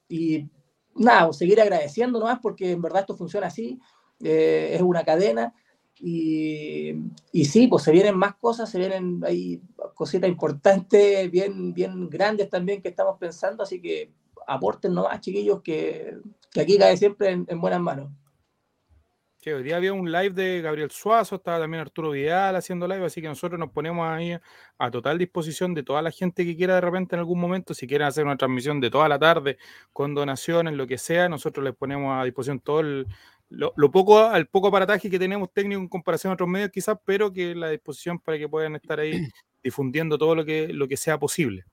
[0.09, 0.49] y
[0.97, 3.81] nada, seguir agradeciendo nomás, porque en verdad esto funciona así,
[4.21, 5.55] es una cadena
[6.07, 6.93] y,
[7.33, 9.63] y, sí, pues se vienen más cosas, se vienen ahí
[9.95, 14.13] cositas importantes, bien, bien grandes también que estamos pensando, así que
[14.47, 16.19] aporten nomás, chiquillos, que,
[16.53, 18.11] que aquí cae siempre en, buenas manos.
[19.39, 23.07] Sí, hoy día había un live de Gabriel Suazo, estaba también Arturo Vidal haciendo live,
[23.07, 24.39] así que nosotros nos ponemos ahí
[24.79, 27.87] a total disposición de toda la gente que quiera de repente en algún momento, si
[27.87, 29.57] quieren hacer una transmisión de toda la tarde
[29.93, 33.07] con donaciones, lo que sea, nosotros les ponemos a disposición todo el,
[33.57, 37.33] lo, poco, al poco aparataje que tenemos técnico en comparación a otros medios quizás, pero
[37.33, 39.13] que la disposición para que puedan estar ahí
[39.63, 41.65] difundiendo todo lo que, lo que sea posible.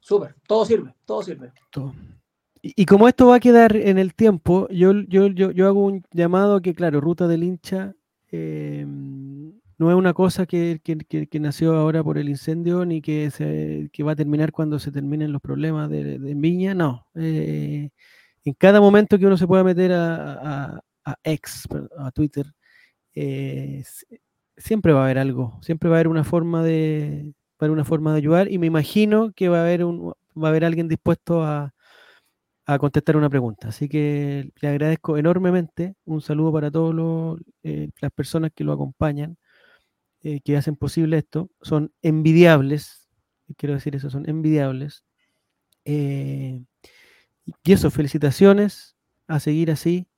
[0.00, 1.52] Súper, todo sirve, todo sirve.
[2.62, 6.60] Y, como esto va a quedar en el tiempo, yo, yo, yo, hago un llamado
[6.60, 7.94] que, claro, Ruta del Hincha
[8.30, 10.80] em, no es una cosa que,
[11.40, 15.42] nació ahora por el incendio ni que, se, va a terminar cuando se terminen los
[15.42, 17.06] problemas de, de Viña, no.
[17.14, 17.90] Eh,
[18.46, 20.80] en cada momento que uno se pueda meter a, a,
[21.22, 22.46] X, a Twitter,
[23.14, 23.84] eh,
[24.56, 28.18] siempre va a haber algo, siempre va a haber una forma de, una forma de
[28.18, 31.72] ayudar y me imagino que va a haber, un, va a haber alguien dispuesto a,
[32.80, 33.68] contestar una pregunta.
[33.68, 35.94] Así que le agradezco enormemente.
[36.04, 39.36] Un saludo para todas eh, las personas que lo acompañan,
[40.22, 41.48] eh, que hacen posible esto.
[41.62, 43.08] Son envidiables,
[43.56, 45.04] quiero decir eso, son envidiables.
[45.84, 46.66] Y
[47.64, 48.96] eso, felicitaciones,
[49.28, 50.08] a seguir así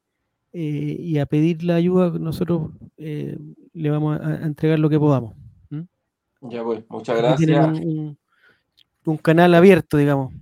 [0.52, 3.38] eh, y a pedir la ayuda, nosotros eh,
[3.72, 5.34] le vamos a, entregar lo que podamos.
[6.40, 7.80] Ya pues, muchas gracias.
[7.80, 8.16] Un,
[9.04, 10.32] un, canal abierto, digamos.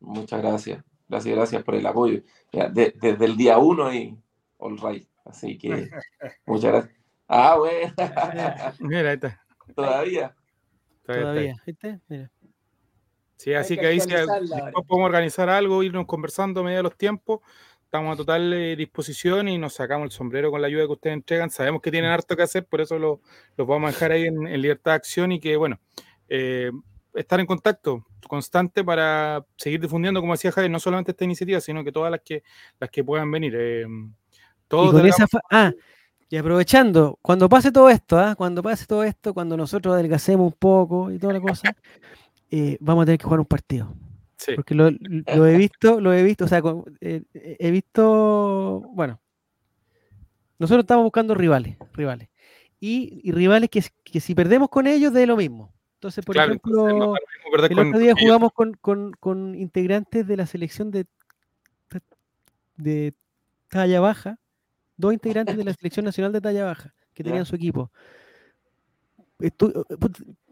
[0.00, 0.82] Muchas gracias.
[1.08, 2.22] Gracias, gracias por el apoyo.
[2.50, 4.16] desde el día uno y
[4.58, 5.06] all right.
[5.24, 5.68] Así que
[6.46, 6.94] muchas gracias.
[7.28, 7.92] Ah, bueno.
[8.80, 9.40] Mira, ahí está.
[9.74, 10.34] Todavía.
[11.04, 11.56] Todavía.
[11.66, 12.00] ¿Viste?
[12.08, 12.30] Mira.
[13.36, 14.08] Sí, así que, ahí sí,
[14.88, 17.40] podemos organizar algo, irnos conversando a medida de los tiempos.
[17.94, 21.14] Estamos a total eh, disposición y nos sacamos el sombrero con la ayuda que ustedes
[21.14, 21.48] entregan.
[21.48, 23.20] Sabemos que tienen harto que hacer, por eso lo,
[23.56, 25.78] los vamos a dejar ahí en, libertad de acción y que, bueno,
[26.28, 26.72] eh,
[27.14, 31.84] estar en contacto constante para seguir difundiendo, como decía Javier, no solamente esta iniciativa, sino
[31.84, 32.42] que todas las que,
[32.80, 33.54] las que puedan venir.
[33.56, 33.86] Eh,
[34.66, 34.92] todos
[35.52, 35.70] ah,
[36.28, 38.34] y aprovechando, cuando pase todo esto, ¿ah?
[38.34, 41.76] cuando pase todo esto, cuando nosotros adelgacemos un poco y toda la cosa,
[42.50, 43.94] eh, vamos a tener que jugar un partido.
[44.54, 46.62] Porque lo, he visto, lo he visto, o sea,
[47.00, 49.20] eh, he visto, bueno,
[50.58, 52.28] nosotros estamos buscando rivales, rivales.
[52.80, 55.72] Y, rivales que, que, si perdemos con ellos, de lo mismo.
[55.94, 57.16] Entonces, por ejemplo,
[57.68, 61.06] el otro día jugamos con, con, con, integrantes de la selección de,
[62.76, 63.14] de
[63.68, 64.38] talla baja,
[64.96, 67.90] dos integrantes de la selección nacional de talla baja que tenían su equipo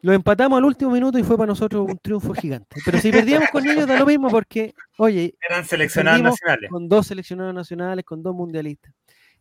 [0.03, 2.80] lo empatamos al último minuto y fue para nosotros un triunfo gigante.
[2.85, 6.70] Pero si perdíamos con ellos da lo mismo porque, oye, eran seleccionados nacionales.
[6.70, 8.93] Con dos seleccionados nacionales, con dos mundialistas.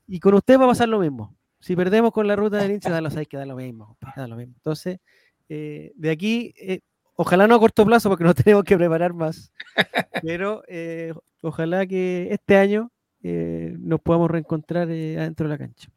[0.07, 1.35] Y con usted va a pasar lo mismo.
[1.59, 4.27] Si perdemos con la ruta del hincha, da lo, hay que da lo mismo, da
[4.27, 4.53] lo mismo.
[4.57, 4.99] Entonces,
[5.47, 6.79] eh, de aquí, eh,
[7.15, 9.51] ojalá no a corto plazo porque nos tenemos que preparar más.
[10.21, 12.91] Pero eh, ojalá que este año
[13.23, 15.89] nos podamos reencontrar adentro de la cancha.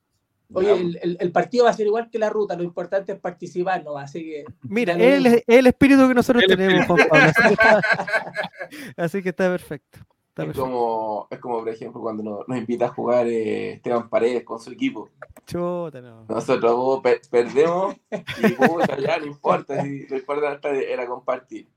[0.52, 3.96] Oye, el, partido va a ser igual que la ruta, lo importante es participar, ¿no?
[3.96, 4.44] Así que.
[4.62, 7.32] Mira, es el, espíritu que nosotros tenemos, Juan Pablo.
[8.96, 9.98] Así que está, perfecto.
[10.36, 14.60] es, como, es como, por ejemplo, cuando nos, invita a jugar eh, Esteban Paredes con
[14.60, 15.08] su equipo.
[15.46, 16.26] Chuta, no.
[16.28, 21.68] Nosotros perdemos y puta, ya no importa, si lo importante era compartir.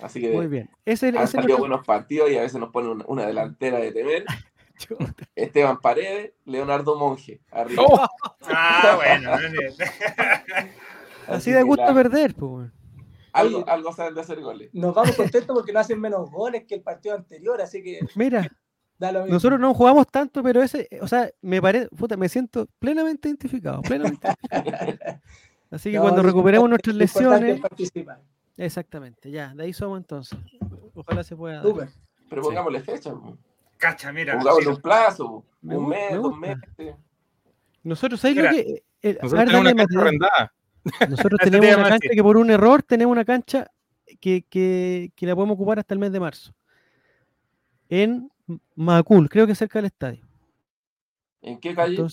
[0.00, 0.70] Así que Muy bien.
[0.84, 4.24] Ese, han salido buenos partidos y a veces nos ponen una delantera de temer.
[5.34, 7.40] Esteban Paredes, Leonardo Monge.
[7.50, 7.82] Arriba.
[7.86, 8.06] Oh.
[8.48, 9.32] Ah, bueno.
[11.28, 12.70] Así, de gusto perder, pues.
[13.32, 14.70] Algo, algo saben de hacer goles.
[14.72, 18.00] Nos vamos contentos porque no hacen menos goles que el partido anterior, así que.
[18.14, 18.50] Mira,
[18.98, 23.82] nosotros no jugamos tanto, pero ese, o sea, me parece, puta, me siento plenamente identificado,
[23.82, 24.28] plenamente
[25.70, 27.60] Así que cuando recuperemos nuestras lesiones.
[28.56, 30.38] Exactamente, ya, de ahí somos entonces.
[30.94, 31.62] Ojalá se pueda.
[31.62, 31.88] Dar.
[32.30, 33.12] Pero pongámosle fecha.
[33.76, 34.38] Cacha, mira.
[34.38, 36.96] Jugamos un plazo, un mes, dos meses.
[37.82, 38.82] Nosotros, ¿sabes lo que?
[39.02, 40.52] Eh, nosotros tenemos una cancha
[41.08, 43.70] Nosotros tenemos una cancha que por un error tenemos una cancha
[44.20, 46.52] que, que, que, la podemos ocupar hasta el mes de marzo.
[47.88, 48.30] En
[48.74, 50.26] Macul, creo que cerca del estadio.
[51.42, 52.04] ¿En qué calle?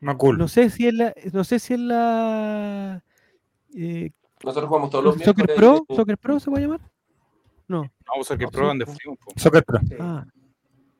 [0.00, 0.36] Macul.
[0.36, 1.14] No sé si es la.
[1.32, 3.02] No sé si es la.
[3.74, 4.10] Eh,
[4.44, 6.80] Nosotros jugamos todos los Soccer Pro, ¿Soccer Pro se puede llamar?
[7.68, 7.82] No.
[7.82, 9.18] No, Soccer Pro, donde fuimos.
[9.36, 9.80] Soccer Pro.
[9.98, 10.26] Ah.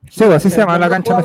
[0.09, 1.21] Sí, pues, así se llama la cancha.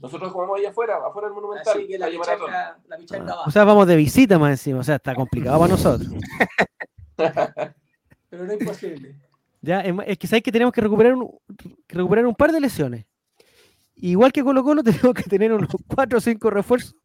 [0.00, 1.76] Nosotros jugamos ahí afuera, afuera del Monumental.
[1.76, 5.58] Así que la, la O sea, vamos de visita más encima, o sea, está complicado
[5.58, 6.10] para nosotros.
[8.30, 9.16] Pero no es imposible.
[9.60, 11.38] Ya, es que sabes que tenemos que recuperar un,
[11.86, 13.06] que recuperar un par de lesiones.
[13.96, 16.96] Igual que Colo Colo, tenemos que tener unos 4 o 5 refuerzos,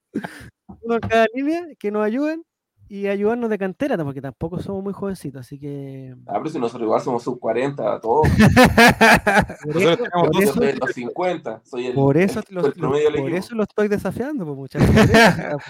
[0.81, 2.43] uno en cada línea, que nos ayuden
[2.91, 6.15] y ayudarnos de cantera, porque tampoco somos muy jovencitos, así que.
[6.25, 8.27] Ah, pero si nosotros igual somos sub 40, todos.
[9.63, 11.61] por eso, por eso, de los 50.
[11.63, 14.89] Soy el, por eso, el, los, por eso lo estoy desafiando, pues, muchachos.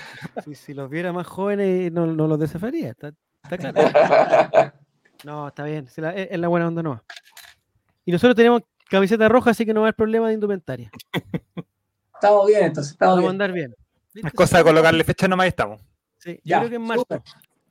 [0.46, 2.92] si, si, los viera más jóvenes, no, no los desafiaría.
[2.92, 3.12] Está,
[3.44, 4.74] está claro.
[5.26, 5.86] No, está bien.
[5.86, 7.04] Es la, es la buena onda no.
[8.06, 10.90] Y nosotros tenemos camiseta roja, así que no va a haber problema de indumentaria.
[12.14, 12.94] Estamos bien, entonces.
[12.94, 13.76] Estamos Vamos a andar bien.
[14.14, 15.82] Es cosa de colocarle fecha nomás y estamos.
[16.20, 17.06] Sí, yo creo que en marzo.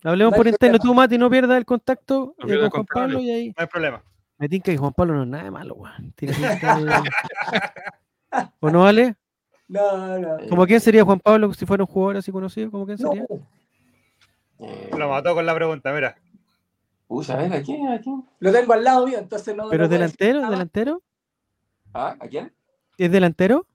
[0.03, 3.49] Hablemos por interno, tú, Mati, no pierdas el contacto eh, con Juan Pablo y ahí.
[3.49, 4.03] No hay problema.
[4.39, 6.15] Me tinca que Juan Pablo no es nada de malo, weón.
[8.61, 9.17] ¿O no vale?
[9.71, 10.39] No, no.
[10.49, 12.71] ¿Cómo quién sería Juan Pablo si fuera un jugador así conocido?
[12.71, 13.27] ¿Cómo quién sería?
[14.97, 16.17] Lo mató con la pregunta, mira.
[17.07, 17.87] Uy, a ver, ¿a quién?
[17.89, 18.25] ¿A quién?
[18.39, 19.69] Lo tengo al lado mío, entonces no.
[19.69, 20.49] ¿Pero delantero?
[20.49, 21.03] ¿Delantero?
[21.93, 22.17] ¿Ah?
[22.19, 22.51] ¿A quién?
[22.97, 23.67] ¿Es delantero?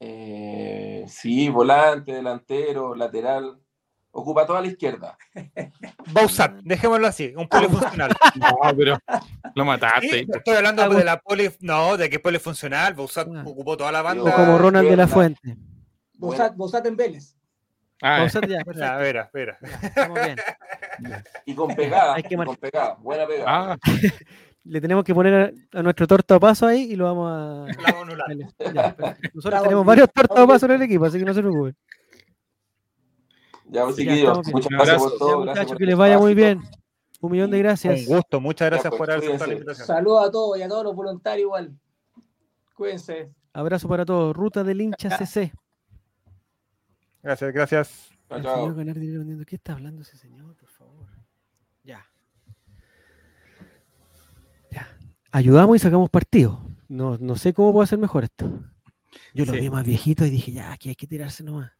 [0.00, 3.58] Eh, sí, volante, delantero, lateral.
[4.10, 5.18] Ocupa toda la izquierda.
[6.12, 8.12] Bausat, dejémoslo así, un polifuncional.
[8.36, 8.98] no, pero
[9.54, 10.26] lo mataste.
[10.32, 12.94] estoy hablando de la poli, no, de que polifuncional.
[12.94, 13.42] Bausat ah.
[13.44, 14.22] ocupó toda la banda.
[14.22, 15.56] O como Ronald de la Fuente.
[16.14, 17.36] Bausat, en Vélez.
[18.00, 19.58] Ah, Bausat ya, ya, vera, espera.
[19.82, 20.36] Estamos bien.
[21.44, 23.72] Y con pegada, Hay que con pegada, buena pegada.
[23.72, 23.78] Ah.
[24.64, 27.66] le tenemos que poner a, nuestro torta paso ahí y lo vamos a.
[29.34, 31.76] Nosotros tenemos varios torta paso en el equipo, así que no se preocupen.
[33.66, 35.44] Ya, chiquillos, muchas gracias por todo.
[35.44, 36.62] muchachos, que les vaya muy bien.
[37.20, 38.00] Un millón de gracias.
[38.00, 39.86] Un gusto, muchas gracias pues, por haber aceptado la invitación.
[39.86, 41.72] Saludos a todos y a todos los voluntarios igual.
[42.74, 43.30] Cuídense.
[43.52, 44.36] Abrazo para todos.
[44.36, 45.52] Ruta del hincha CC.
[47.22, 48.10] Gracias, gracias.
[49.46, 51.08] ¿Qué está hablando ese señor, por favor?
[51.82, 52.06] Ya
[55.34, 56.62] ayudamos y sacamos partido.
[56.88, 58.48] No, no sé cómo puedo hacer mejor esto.
[59.34, 61.72] Yo lo vi más viejito y dije, ya, aquí hay que tirarse nomás.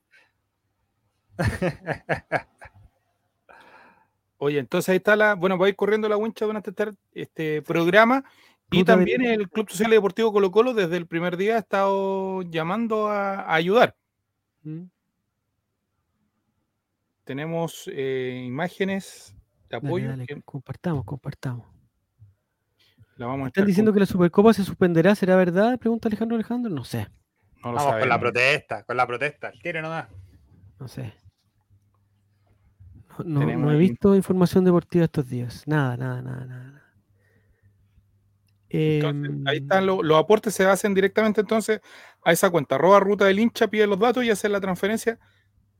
[4.38, 5.34] Oye, entonces ahí está la.
[5.34, 8.24] Bueno, voy a ir corriendo la wincha durante este, este programa.
[8.70, 12.42] Y también el Club Social y Deportivo Colo Colo desde el primer día ha estado
[12.42, 13.94] llamando a, ayudar.
[14.62, 14.86] Mm.
[17.22, 19.36] Tenemos eh, imágenes
[19.70, 20.10] de apoyo.
[20.44, 21.73] Compartamos, compartamos.
[23.46, 25.14] ¿Están diciendo que la Supercopa se suspenderá?
[25.14, 25.78] ¿Será verdad?
[25.78, 26.70] Pregunta Alejandro Alejandro.
[26.72, 27.08] No sé.
[27.62, 29.52] Vamos con la protesta, con la protesta.
[29.60, 30.08] ¿Quiere nomás?
[30.78, 31.14] No sé.
[33.24, 35.62] No, he visto información deportiva estos días.
[35.66, 36.82] Nada, nada, nada, nada.
[38.68, 41.80] Em, ahí están los aportes, se hacen directamente entonces
[42.24, 42.74] a esa cuenta.
[42.74, 45.18] Arroba ruta del hincha, pide los datos y hacer la transferencia.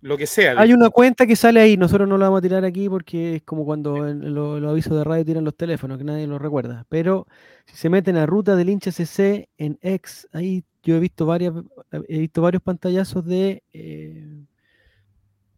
[0.05, 0.55] Lo que sea.
[0.59, 3.43] Hay una cuenta que sale ahí, nosotros no la vamos a tirar aquí porque es
[3.43, 6.85] como cuando los avisos de radio tiran los teléfonos, que nadie lo recuerda.
[6.91, 7.27] Pero
[7.65, 11.55] si se meten a ruta del hincha CC en X, ahí yo he visto varias,
[12.07, 14.45] he visto varios pantallazos de, eh,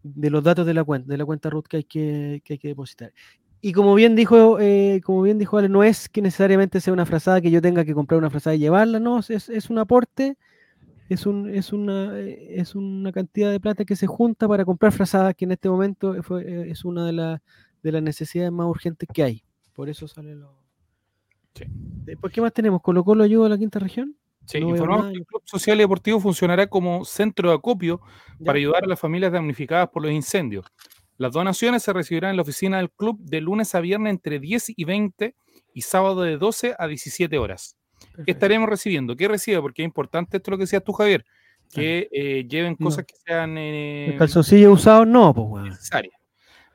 [0.04, 2.68] de los datos de la cuenta, de la cuenta root que hay que, hay que
[2.68, 3.12] depositar.
[3.60, 7.04] Y como bien dijo, eh, como bien dijo Ale, no es que necesariamente sea una
[7.04, 10.36] frazada que yo tenga que comprar una frazada y llevarla, no, es, es un aporte
[11.08, 14.92] es, un, es, una, eh, es una cantidad de plata que se junta para comprar
[14.92, 17.40] frazadas, que en este momento eh, es una de,
[17.82, 19.44] de las necesidades más urgentes que hay.
[19.72, 20.54] Por eso sale lo...
[21.54, 21.64] Sí.
[21.68, 22.82] Después, ¿qué más tenemos?
[22.82, 24.16] ¿Colo Colo ayuda a la quinta región?
[24.46, 28.00] Sí, informamos que el Club Social y Deportivo funcionará como centro de acopio
[28.44, 30.64] para ayudar a las familias damnificadas por los incendios.
[31.18, 34.72] Las donaciones se recibirán en la oficina del club de lunes a viernes entre 10
[34.76, 35.34] y 20
[35.72, 37.76] y sábado de 12 a 17 horas.
[38.24, 39.16] ¿Qué estaremos recibiendo?
[39.16, 39.60] ¿Qué recibe?
[39.60, 41.24] Porque es importante esto lo que decías tú, Javier,
[41.72, 43.58] que eh, lleven cosas que sean...
[43.58, 46.14] Eh, el calzoncillo usado no, pues, Necesarias.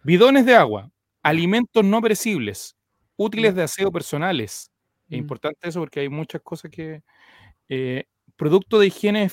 [0.03, 0.91] Bidones de agua,
[1.23, 2.75] alimentos no perecibles,
[3.15, 4.71] útiles de aseo personales.
[5.09, 7.01] Es importante eso porque hay muchas cosas que...
[7.69, 8.05] Eh,
[8.35, 9.29] producto de higiene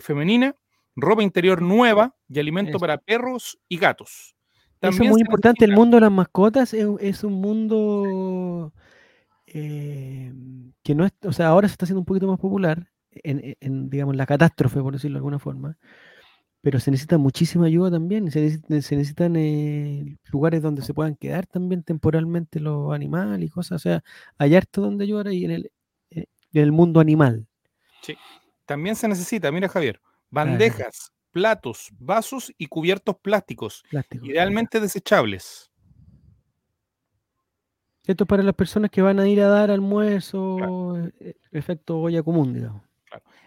[0.00, 0.54] femenina,
[0.96, 4.34] ropa interior nueva y alimento para perros y gatos.
[4.80, 8.72] También es muy importante, el mundo de las mascotas es un mundo
[9.54, 10.32] eh,
[10.82, 14.16] que no es, o sea, ahora se está haciendo un poquito más popular en, digamos,
[14.16, 15.76] la catástrofe, por decirlo de alguna forma,
[16.60, 21.82] pero se necesita muchísima ayuda también, se, necesitan, eh, lugares donde se puedan quedar también
[21.82, 24.04] temporalmente los animales y cosas, o sea,
[24.36, 25.72] hay harto donde ayudar ahí en el,
[26.10, 27.46] eh, en el mundo animal.
[28.02, 28.16] Sí,
[28.66, 33.84] también se necesita, mira Javier, bandejas, platos, vasos y cubiertos plásticos,
[34.22, 35.67] idealmente desechables.
[38.08, 42.22] Esto es para las personas que van a ir a dar almuerzo, eh, efecto olla
[42.22, 42.80] común, digamos.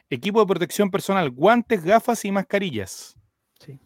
[0.07, 3.17] Equipo de protección personal, guantes, gafas y mascarillas.
[3.59, 3.79] Sí.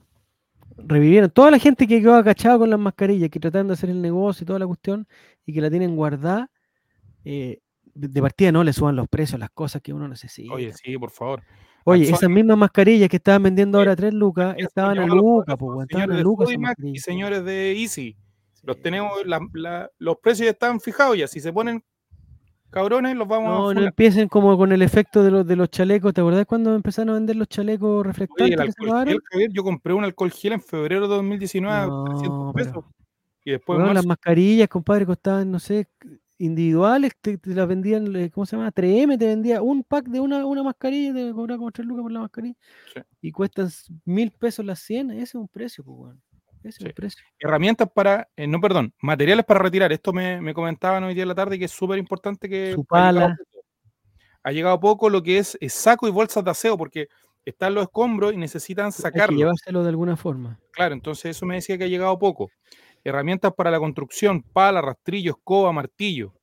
[0.75, 1.29] Revivieron.
[1.29, 4.43] Toda la gente que quedó agachada con las mascarillas, que tratan de hacer el negocio
[4.43, 5.07] y toda la cuestión,
[5.45, 6.51] y que la tienen guardada,
[7.23, 7.61] eh,
[7.93, 10.53] de partida no le suban los precios, las cosas que uno necesita.
[10.53, 11.41] Oye, sí, por favor.
[11.85, 15.87] Oye, esas mismas mascarillas que estaban vendiendo ahora a 3 lucas, estaban a lucas, pues,
[15.89, 16.49] estaban a lucas.
[16.83, 18.17] Y señores de Easy.
[18.65, 19.11] Los tenemos,
[19.99, 21.27] los precios ya están fijados ya.
[21.27, 21.83] Si se ponen
[22.69, 23.53] cabrones, los vamos a.
[23.53, 26.13] No, no empiecen como con el efecto de los, de los chalecos.
[26.13, 28.75] ¿Te acordás cuando empezaron a vender los chalecos reflectantes?
[29.51, 32.85] yo compré un alcohol gel en febrero de 2019 a 300 pesos.
[33.43, 33.79] Y después.
[33.93, 35.87] las mascarillas, compadre, costaban, no sé,
[36.39, 38.71] individuales, te, las vendían, eh, ¿cómo se llama?
[38.71, 42.11] 3M te vendía un pack de una, una mascarilla, te cobraba como 3 lucas por
[42.11, 42.57] la mascarilla.
[43.21, 43.69] Y cuestan
[44.03, 46.19] mil pesos las 100, ese es un precio, pues, bueno.
[47.39, 49.91] Herramientas para, eh, no, perdón, materiales para retirar.
[49.91, 52.73] Esto me, me comentaban hoy día en la tarde que es súper importante que...
[52.73, 53.35] Su pala.
[54.43, 57.07] Ha llegado, poco lo que es, saco y bolsas de aseo, porque
[57.45, 59.37] están los escombros y necesitan sacarlo.
[59.37, 60.59] llevárselo de alguna forma.
[60.71, 62.51] Claro, entonces eso me decía que ha llegado poco.
[63.03, 66.33] Herramientas para la construcción, pala, rastrillo, escoba, martillo.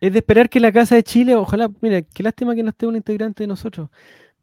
[0.00, 2.86] Es de esperar que la Casa de Chile, ojalá, mira, qué lástima que no esté
[2.86, 3.88] un integrante de nosotros,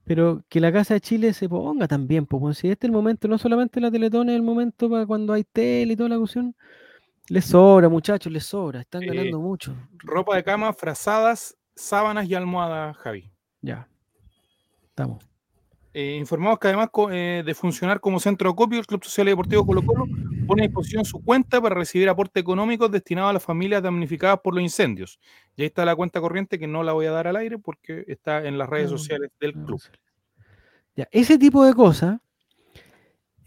[0.09, 3.27] pero que la Casa de Chile se ponga también, pues, si este es el momento,
[3.27, 6.55] no solamente la Teletón es el momento para cuando hay tele y toda la cuestión,
[7.27, 9.75] les sobra, muchachos, les sobra, están ganando mucho.
[9.99, 13.31] Ropa de cama, frazadas, sábanas y almohadas, Javi.
[13.61, 13.87] Ya,
[14.87, 15.28] estamos.
[15.93, 19.31] Eh, informamos que además eh, de funcionar como centro de acopio, el Club Social y
[19.31, 20.05] Deportivo Colo Colo
[20.45, 24.53] pone a disposición su cuenta para recibir aportes económicos destinados a las familias damnificadas por
[24.53, 25.19] los incendios.
[25.55, 28.03] Y ahí está la cuenta corriente que no la voy a dar al aire porque
[28.07, 29.81] está en las redes sociales del club.
[30.95, 32.19] Ya, ese tipo de cosas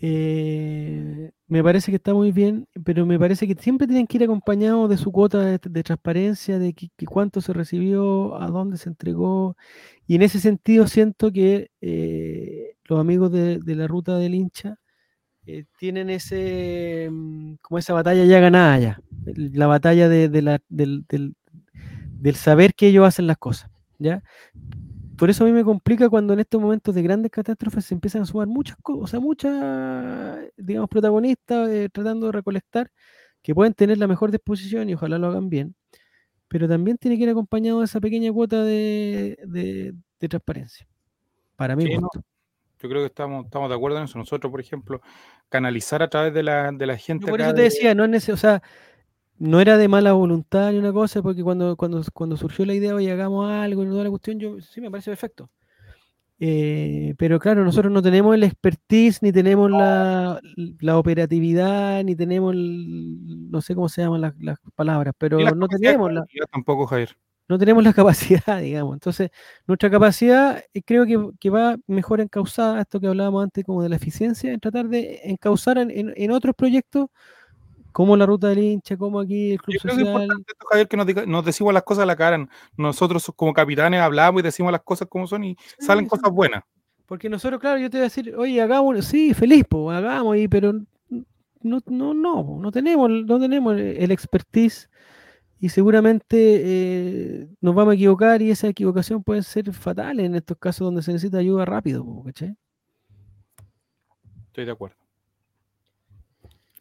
[0.05, 4.25] eh, me parece que está muy bien, pero me parece que siempre tienen que ir
[4.25, 6.75] acompañados de su cuota de, transparencia, de
[7.07, 9.57] cuánto se recibió, a dónde se entregó.
[10.09, 14.81] Y en ese sentido siento que eh, los amigos de, la ruta del hincha
[15.47, 21.05] eh, tienen ese, mm, como esa batalla ya ganada ya, la batalla de, la, del,
[22.35, 24.25] saber que ellos hacen las cosas, ¿ya?
[25.23, 28.23] Por eso a mí me complica cuando en estos momentos de grandes catástrofes se empiezan
[28.23, 32.91] a sumar muchas cosas, o sea, muchas, digamos, protagonistas eh, tratando de recolectar
[33.41, 35.77] que pueden tener la mejor disposición y ojalá lo hagan bien,
[36.49, 40.89] pero también tiene que ir acompañado de esa pequeña cuota de, transparencia.
[41.55, 44.19] Para mí, yo creo que estamos, estamos de acuerdo en eso.
[44.19, 45.03] Nosotros, por ejemplo,
[45.49, 47.29] canalizar a través de la, de la gente.
[47.29, 48.61] por eso te decía, no es o sea,
[49.43, 52.95] no era de mala voluntad ni una cosa, porque cuando, cuando, cuando surgió la idea,
[52.95, 55.51] oye, hagamos algo y toda la cuestión, yo sí me parece perfecto.
[56.39, 60.41] Eh, pero claro, nosotros no tenemos el expertise, ni tenemos la,
[60.79, 66.13] la operatividad, ni tenemos, no sé cómo se llaman las, las palabras, pero no tenemos
[66.13, 66.25] la...
[66.53, 67.17] Tampoco, Javier.
[67.49, 68.95] no tenemos la capacidad, digamos.
[68.95, 69.31] Entonces,
[69.67, 73.97] nuestra capacidad eh, creo que, va mejor encauzada, esto que hablábamos antes como de la
[73.97, 77.07] eficiencia, en tratar de encauzar en, otros proyectos
[77.93, 80.01] como la ruta del hincha, como aquí el club social.
[80.01, 82.49] es importante Javier, que nos, decimos las cosas a la cara.
[82.77, 86.65] Nosotros como capitanes hablamos y decimos las cosas como son y salen cosas buenas.
[87.07, 90.49] Porque nosotros, claro, yo te voy a decir, oye, hagamos, sí, feliz, pues, hagamos, y,
[90.49, 90.73] pero
[91.61, 94.89] no, no, no, no tenemos, no tenemos el expertise
[95.63, 100.59] y seguramente eh, nos vamos a equivocar y esa equivocación puede ser fatal en estos
[100.59, 102.05] casos donde se necesita ayuda rápido,
[104.49, 105.02] Estoy de acuerdo.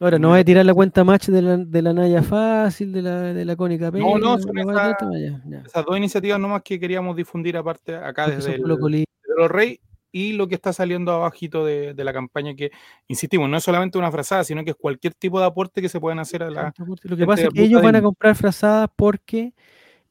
[0.02, 3.04] Ahora, no va a tirar la cuenta match de la, de la Naya Fácil, de
[3.04, 7.96] la, de la Cónica No, no, son esas dos iniciativas nomás que queríamos difundir aparte
[7.96, 9.06] acá desde el, de
[9.38, 9.80] los Rey
[10.12, 12.72] y lo que está saliendo abajito de, la campaña, que,
[13.08, 16.00] insistimos, no es solamente una frazada, sino que es cualquier tipo de aporte que se
[16.00, 16.74] puedan hacer a la...
[17.04, 19.54] Lo que pasa es que ellos van a comprar frazadas porque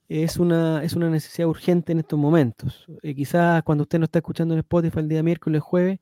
[0.08, 2.86] es una, es una necesidad urgente en estos momentos.
[3.02, 5.98] Eh, quizás cuando usted no está escuchando en Spotify el día miércoles, jueves,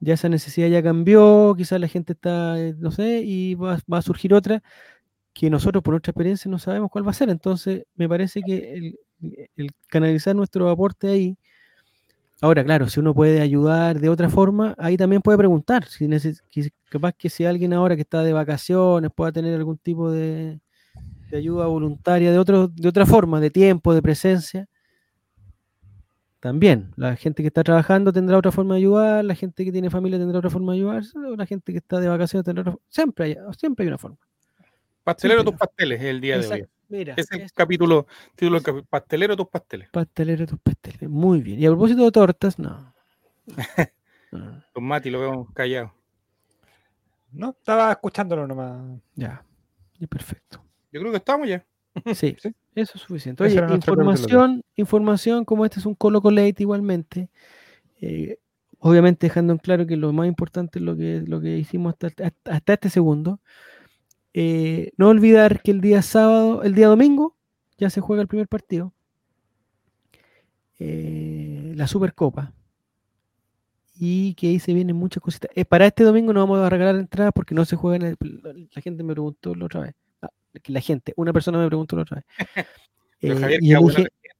[0.00, 4.02] ya esa necesidad ya cambió, quizás la gente está, eh, no sé, y va, a
[4.02, 4.62] surgir otra
[5.34, 7.30] que nosotros por nuestra experiencia no sabemos cuál va a ser.
[7.30, 8.96] Entonces, me parece que
[9.56, 11.38] el, canalizar nuestro aporte ahí
[12.42, 15.86] Ahora, claro, si uno puede ayudar de otra forma, ahí también puede preguntar.
[15.86, 16.06] Si
[16.90, 20.60] capaz que si alguien ahora que está de vacaciones pueda tener algún tipo de,
[21.32, 24.68] ayuda voluntaria de, otro, de otra forma, de tiempo, de presencia,
[26.46, 26.92] también.
[26.96, 30.16] La gente que está trabajando tendrá otra forma de ayudar, la gente que tiene familia
[30.16, 31.02] tendrá otra forma de ayudar,
[31.36, 32.86] la gente que está de vacaciones tendrá otra forma.
[32.88, 34.16] Siempre hay, siempre hay una forma.
[35.02, 36.66] Pastelero tus pasteles el día de hoy.
[36.88, 39.88] Mira, Ese capítulo, título Pastelero tus pasteles.
[39.90, 41.10] Pastelero tus pasteles.
[41.10, 41.58] Muy bien.
[41.58, 42.94] Y a propósito de tortas, no.
[44.30, 45.92] Don Mati lo vemos callado.
[47.32, 49.00] No, estaba escuchándolo nomás.
[49.16, 49.44] Ya,
[49.98, 50.62] y perfecto.
[50.92, 51.66] Yo creo que estamos ya.
[52.14, 52.36] Sí,
[52.74, 53.42] eso es suficiente.
[53.42, 57.30] Oye, información, información, como este es un Colo Colate igualmente,
[58.00, 58.38] eh,
[58.78, 62.32] obviamente dejando en claro que lo más importante es lo que, lo que hicimos hasta,
[62.44, 63.40] hasta este segundo.
[64.34, 67.34] Eh, no olvidar que el día sábado, el día domingo,
[67.78, 68.92] ya se juega el primer partido.
[70.78, 72.52] Eh, la Supercopa.
[73.98, 75.50] Y que ahí se vienen muchas cositas.
[75.54, 78.16] Eh, para este domingo no vamos a regalar entradas porque no se juega en
[78.74, 79.94] La gente me preguntó la otra vez.
[80.66, 82.66] La gente, una persona me preguntó la otra vez.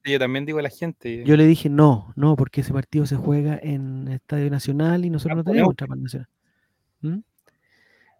[0.04, 1.24] yo, también digo a la gente.
[1.24, 5.38] Yo le dije no, no, porque ese partido se juega en Estadio Nacional y nosotros
[5.38, 6.28] no tenemos otra nacional.
[7.00, 7.18] ¿Mm?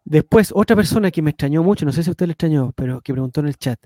[0.05, 3.01] Después, otra persona que me extrañó mucho, no sé si a usted le extrañó, pero
[3.01, 3.81] que preguntó en el chat,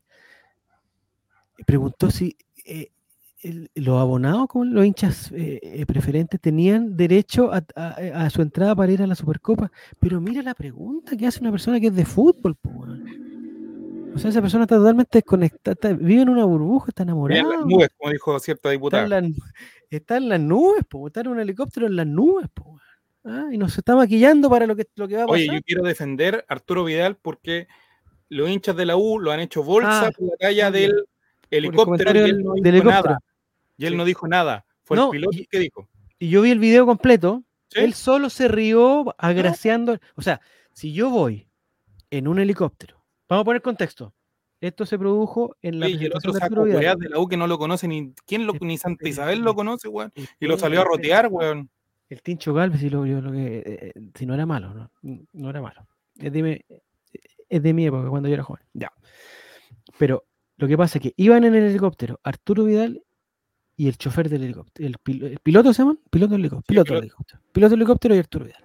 [1.65, 2.37] preguntó si
[2.67, 2.91] eh,
[3.75, 9.03] los abonados, como los hinchas eh, eh, preferentes, tenían derecho a, su entrada para ir
[9.03, 9.73] a la Supercopa.
[9.99, 12.57] Pero mira la pregunta que hace una persona que es de fútbol.
[14.15, 17.41] O sea, esa persona está totalmente desconectada, vive en una burbuja, está enamorada.
[17.41, 19.05] Está en las nubes, como dijo cierta diputada.
[19.91, 22.49] Está en, las nubes, está en un helicóptero en las nubes.
[22.53, 22.81] Po.
[23.25, 25.41] Ah, y nos está maquillando para lo que, lo que va a pasar.
[25.41, 27.69] Oye, yo quiero defender a Arturo Vidal porque
[28.29, 31.07] los hinchas de la U lo han hecho bolsa ah, por la talla del
[31.51, 33.19] helicóptero y él no dijo nada.
[33.77, 34.65] Y él no dijo nada.
[34.83, 35.89] Fue el piloto que dijo.
[36.19, 37.45] Y yo vi el video completo.
[37.73, 39.99] Él solo se rió agraciando.
[40.17, 40.41] O sea,
[40.73, 41.49] si yo voy
[42.11, 43.00] en un helicóptero,
[43.31, 44.13] vamos a poner contexto.
[44.61, 47.47] Esto se produjo en la Oye, y el otro saco de la U que no
[47.47, 50.13] lo conoce ni quién lo, ni Santa Isabel lo conoce, weón.
[50.39, 51.71] Y lo salió a rotear, weón.
[52.11, 54.91] El Tincho Galvez, si, lo, lo que, eh, eh, si no era malo, ¿no?
[55.33, 55.87] No era malo.
[56.19, 56.65] Es de,
[57.49, 58.65] es de mi época, cuando yo era joven.
[58.75, 58.93] Ya.
[59.97, 60.25] Pero
[60.57, 63.03] lo que pasa es que iban en el helicóptero Arturo Vidal
[63.77, 64.87] y el chofer del helicóptero.
[64.89, 66.01] ¿El, piloto se llaman?
[66.11, 66.67] Piloto del helicóptero.
[66.67, 67.41] Piloto, del helicóptero.
[67.53, 68.65] Piloto del helicóptero y Arturo Vidal.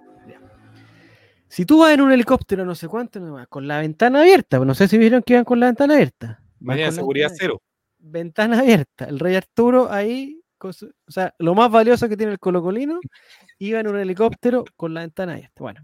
[1.56, 4.89] Si tú vas en un helicóptero, no sé cuánto, con la ventana abierta, no sé
[4.89, 6.43] si vieron que iban con la ventana abierta.
[6.60, 7.62] Mañana seguridad cero.
[7.97, 9.06] Ventana abierta.
[9.06, 10.74] El rey Arturo ahí o
[11.08, 12.99] sea, lo más valioso que tiene el colocolino,
[13.60, 15.64] iba en un helicóptero con la ventana abierta.
[15.64, 15.80] Bueno.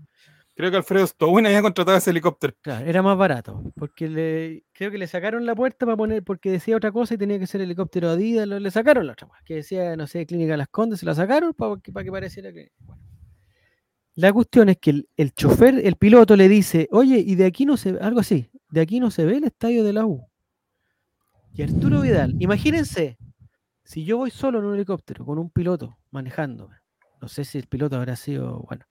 [0.56, 2.54] Creo que Alfredo Stowin había contratado ese helicóptero.
[2.60, 6.52] Claro, era más barato, porque le, creo que le sacaron la puerta para poner, porque
[6.52, 9.96] decía otra cosa y tenía que ser helicóptero Adidas, le sacaron la otra, que decía,
[9.96, 12.74] no sé, Clínica Las Condes, se la sacaron para que, para que pareciera que...
[12.80, 13.11] Bueno.
[14.16, 17.66] La cuestión es que el, el, chofer, el piloto le dice, oye, y de aquí
[17.66, 20.28] no se ve, algo así, de aquí no se ve el estadio de la U.
[21.54, 23.18] Y Arturo Vidal, imagínense,
[23.84, 26.78] si yo voy solo en un helicóptero con un piloto manejándome,
[27.22, 28.86] no sé si el piloto habrá sido, bueno,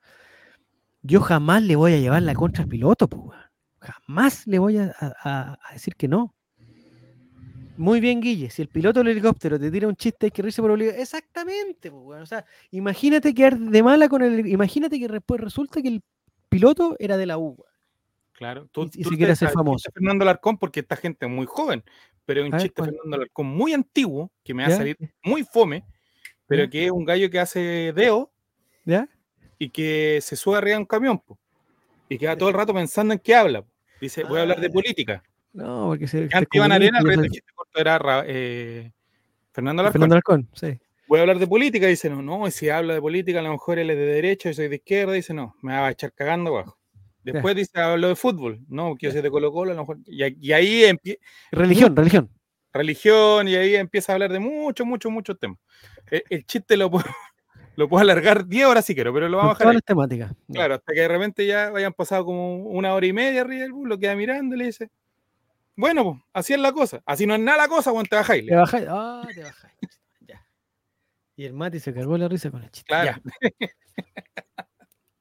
[1.02, 3.38] yo jamás le voy a llevar la contra al piloto, pues,
[3.80, 6.34] jamás le voy a, decir que no.
[7.80, 10.60] Muy bien, Guille, si el piloto del helicóptero te tira un chiste hay que reírse
[10.60, 11.00] por obligación.
[11.00, 14.46] Exactamente, pues, o sea, imagínate quedar de mala con el.
[14.48, 16.02] Imagínate que después resulta que el
[16.50, 17.56] piloto era de la U.
[18.32, 19.90] Claro, tú, y, si quieres ser famoso.
[19.94, 21.82] Fernando Larcón porque esta gente es muy joven,
[22.26, 25.82] pero es un chiste Fernando Alarcón muy antiguo, que me va a salir muy fome,
[26.46, 28.30] pero que es un gallo que hace deo
[28.84, 29.08] ¿Ya?
[29.58, 31.22] y que se sube arriba de un camión
[32.10, 33.64] y queda todo el rato pensando en qué habla.
[34.02, 34.70] Dice, voy a hablar de ah.
[34.70, 35.22] política.
[35.52, 36.28] No, porque se.
[36.32, 38.92] Antes iban a este corto era eh,
[39.52, 39.92] Fernando Alarcón.
[39.92, 40.78] Fernando Alarcón, sí.
[41.08, 43.80] Voy a hablar de política, dice, no, no, si habla de política, a lo mejor
[43.80, 46.56] él es de derecha, yo soy de izquierda, dice, no, me va a echar cagando
[46.56, 46.78] abajo.
[47.24, 49.98] Después dice, hablo de fútbol, no, quiero ser de Colo Colo, a lo mejor.
[50.06, 51.20] Y, ahí empieza.
[51.50, 52.30] Religión, religión.
[52.72, 55.58] Religión, y ahí empieza a hablar de muchos, muchos, muchos temas.
[56.10, 57.04] E, el, chiste lo puedo,
[57.76, 59.64] lo puedo alargar 10 horas si quiero, pero lo vamos a.
[59.64, 63.40] Todas las Claro, hasta que de repente ya hayan pasado como una hora y media
[63.40, 64.90] arriba del bus, lo queda mirando y le dice,
[65.76, 67.02] bueno, pues, así es la cosa.
[67.06, 68.46] Así no es nada la cosa, cuando te bajáis.
[68.46, 69.74] Te bajáis, ah, te bajáis.
[70.20, 70.46] ya.
[71.36, 72.88] Y el Mati se cargó la risa con el chiste.
[72.88, 73.20] Claro.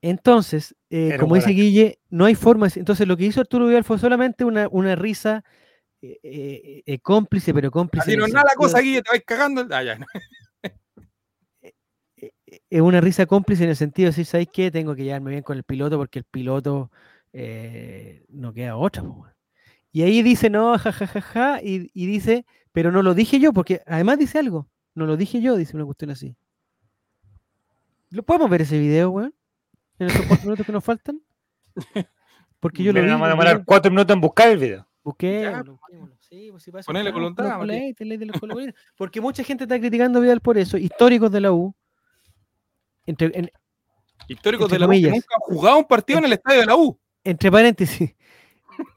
[0.01, 2.67] Entonces, eh, como dice Guille, no hay forma.
[2.73, 5.43] Entonces, lo que hizo Arturo Vidal fue solamente una, una risa
[6.01, 8.11] eh, eh, cómplice, pero cómplice.
[8.11, 9.67] Así no es nada la cosa, Guille, te vais cagando.
[9.71, 9.99] Ah, ya.
[12.71, 14.71] Es una risa cómplice en el sentido de decir, ¿sabéis qué?
[14.71, 16.91] Tengo que llevarme bien con el piloto porque el piloto
[17.31, 19.03] no queda otra.
[19.91, 23.39] Y ahí dice, no, jajajaja, ja, ja, ja, y, y dice, pero no lo dije
[23.39, 24.69] yo, porque además dice algo.
[24.93, 26.35] No lo dije yo, dice una cuestión así.
[28.11, 29.33] ¿Lo podemos ver ese video, weón?
[29.99, 31.21] en esos cuatro minutos que nos faltan?
[32.59, 33.07] Porque yo lo vi.
[33.09, 34.87] Vamos a demorar cuatro minutos en buscar el video.
[35.03, 35.79] Busquémoslo,
[36.19, 37.59] Sí, pues si pasa Ponele voluntad.
[38.95, 40.77] Porque mucha gente está criticando a Vidal por eso.
[40.77, 41.73] Históricos de la U.
[43.05, 43.51] Entre,
[44.27, 46.75] históricos de la U que nunca han jugado un partido en el estadio de la
[46.75, 46.99] U.
[47.23, 48.13] Entre paréntesis.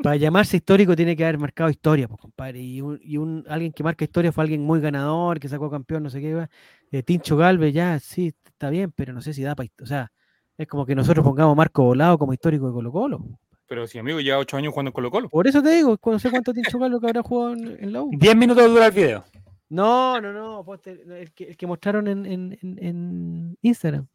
[0.02, 2.60] Para llamarse histórico tiene que haber marcado historia, pues, compadre.
[2.60, 6.02] Y, un, y un, alguien que marca historia fue alguien muy ganador, que sacó campeón,
[6.02, 6.48] no sé qué.
[6.90, 9.68] Eh, Tincho Galvez, ya, sí, está bien, pero no sé si da para.
[9.80, 10.12] O sea,
[10.58, 13.24] es como que nosotros pongamos Marco Volado como histórico de Colo Colo.
[13.66, 15.28] Pero si amigo lleva ocho años jugando en Colo Colo.
[15.28, 18.10] Por eso te digo, no sé cuánto tiene lo que habrá jugado en, la U.
[18.12, 19.24] Diez minutos dura el video.
[19.70, 24.06] No, no, no, pues el que, el que mostraron en, en, en, Instagram.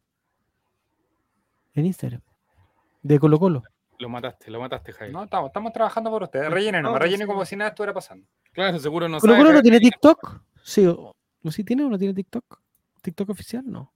[1.74, 2.20] En Instagram.
[3.02, 3.64] De Colo Colo.
[3.98, 5.12] Lo mataste, lo mataste, Jaime.
[5.12, 6.50] No, estamos, estamos trabajando por ustedes.
[6.50, 8.26] Rellenen, no, me rellenen como si nada estuviera pasando.
[8.52, 10.40] Claro, seguro no ¿Colo Colo no tiene TikTok?
[10.62, 11.14] Sí, o,
[11.50, 12.60] sí tiene o no tiene TikTok?
[13.02, 13.64] ¿TikTok oficial?
[13.66, 13.92] No.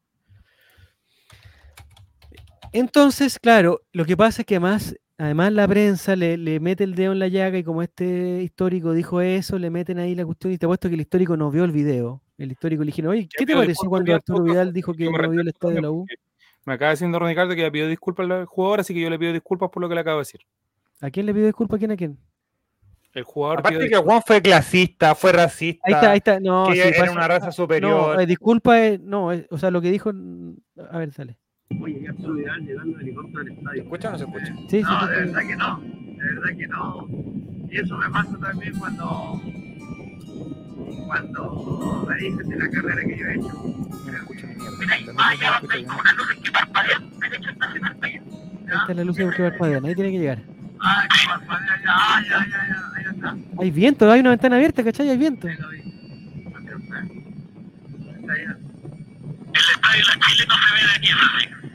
[2.72, 7.12] Entonces, claro, lo que pasa es que además, además la prensa le, mete el dedo
[7.12, 10.58] en la llaga y como este histórico dijo eso, le meten ahí la cuestión y
[10.58, 12.22] te apuesto que el histórico no vio el video.
[12.38, 15.42] El histórico le dijeron, oye, ¿qué te pareció cuando Arturo Vidal dijo que no vio
[15.42, 16.06] el estadio de la U?
[16.64, 19.32] Me acaba diciendo Ricardo que le pidió disculpas al jugador, así que yo le pido
[19.32, 20.40] disculpas por lo que le acabo de decir.
[21.00, 21.76] ¿A quién le pido disculpas?
[21.76, 22.18] ¿A quién a quién?
[23.14, 23.58] El jugador.
[23.58, 25.82] Aparte que Juan fue clasista, fue racista.
[25.84, 26.40] Ahí está, ahí está.
[26.40, 28.14] No, que era una raza superior.
[28.14, 30.12] No, eh, disculpa, eh, no, eh, o sea, lo que dijo.
[30.90, 31.36] A ver, sale.
[31.80, 33.72] Oye, llegando de helicóptero al estadio.
[33.72, 34.54] ¿Se escucha o no se escucha?
[34.68, 35.80] Sí, no, de verdad que no.
[35.80, 37.08] De verdad que no.
[37.70, 39.40] Y eso me pasa también cuando.
[41.06, 43.48] Cuando me dicen de la carrera que yo he hecho.
[43.52, 44.76] No me escucha ni mierda.
[44.78, 46.98] Mira, ahí ya una luz que parpadea.
[46.98, 47.66] De hecho, está
[48.02, 48.20] Ahí
[48.80, 50.38] está la luz que parpadea, ahí tiene que llegar.
[50.80, 53.36] Ah, que parpadea, ya, ya, ya, ya, ahí está.
[53.60, 55.10] Hay viento, hay una ventana abierta, ¿cachai?
[55.10, 55.46] Hay viento.
[55.48, 55.56] El
[59.74, 61.08] estadio de la Chile no se ve de aquí,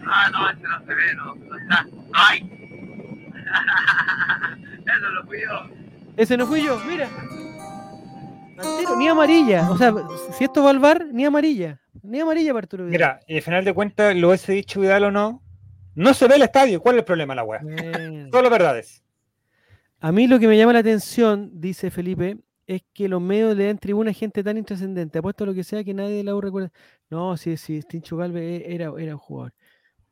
[0.10, 2.40] Ah, no, ese no se ve, no, no está, no hay.
[4.88, 5.70] Eso lo fui yo.
[6.18, 7.08] Ese no fui yo, mira.
[8.98, 9.70] Ni amarilla.
[9.72, 9.94] O sea,
[10.38, 11.82] si esto va al bar, ni amarilla.
[12.04, 12.92] Ni amarilla para Arturo Vidal.
[12.92, 15.44] Mira, y al final de cuentas, lo hubiese dicho Vidal o no,
[15.96, 16.82] no se ve el estadio.
[16.82, 17.62] ¿Cuál es el problema, la weá?
[18.32, 19.04] Solo verdades.
[20.00, 22.38] A mí lo que me llama la atención, dice Felipe,
[22.68, 25.20] es que los medios le den tribuna a gente tan intrascendente.
[25.20, 26.72] Apuesto a lo que sea que nadie de la U recuerda.
[27.10, 29.54] No, sí, sí, Tincho Galvez e, era, era un jugador.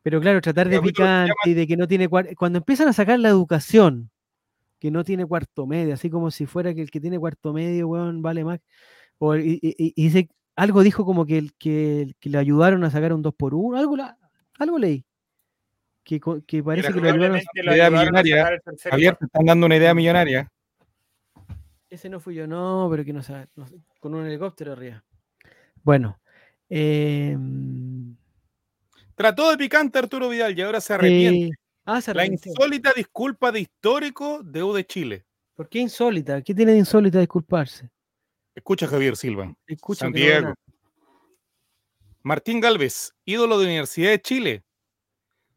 [0.02, 3.28] Pero claro, tratar de picante y de que no tiene cuando empiezan a sacar la
[3.28, 4.10] educación,
[4.86, 7.88] que no tiene cuarto medio, así como si fuera que el que tiene cuarto medio,
[7.88, 8.60] weón, vale más.
[9.18, 9.58] O, y,
[9.96, 13.76] dice, algo dijo como que, que, que, le ayudaron a sacar un 2 por 1
[13.76, 13.96] algo,
[14.60, 15.04] algo leí.
[16.04, 18.60] Que, que parece que le ayudaron a sacar idea millonaria.
[18.88, 20.48] Javier, te están dando una idea millonaria.
[21.90, 23.48] Ese no fui yo, no, pero que no sabe,
[23.98, 25.02] con un helicóptero arriba.
[25.82, 26.20] Bueno.
[26.68, 28.14] Em,
[29.16, 31.58] Trató de picante Arturo Vidal y ahora se arrepiente.
[31.88, 35.24] Ah, La insólita disculpa de histórico de U de Chile.
[35.54, 36.42] ¿Por qué insólita?
[36.42, 37.88] ¿Qué tiene de insólita disculparse?
[38.56, 39.54] Escucha Javier Silva.
[39.68, 40.52] Escucha Santiago.
[42.22, 44.64] Martín Galvez, ídolo de Universidad de Chile,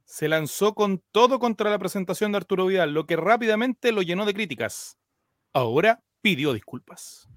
[0.05, 4.27] se lanzó con todo contra la presentación de Arturo Vidal, lo que rápidamente lo llenó
[4.27, 4.99] de críticas.
[5.51, 7.27] Ahora pidió disculpas.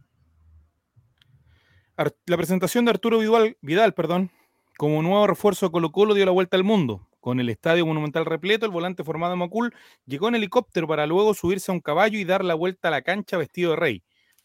[1.97, 4.30] La presentación de Arturo Vidal, Vidal perdón,
[4.76, 7.09] como nuevo refuerzo de Colo Colo dio la vuelta al mundo.
[7.22, 9.72] Con el estadio monumental repleto, el volante formado en Macul
[10.06, 13.02] llegó en helicóptero para luego subirse a un caballo y dar la vuelta a la
[13.02, 14.02] cancha vestido de rey.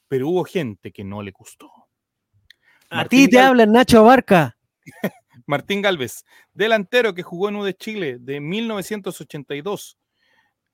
[0.08, 1.72] pero hubo gente que no le gustó.
[2.92, 4.60] A ti te habla Nacho Abarca.
[5.48, 6.24] Martín Galvez,
[6.54, 9.98] delantero que jugó en U de Chile de 1982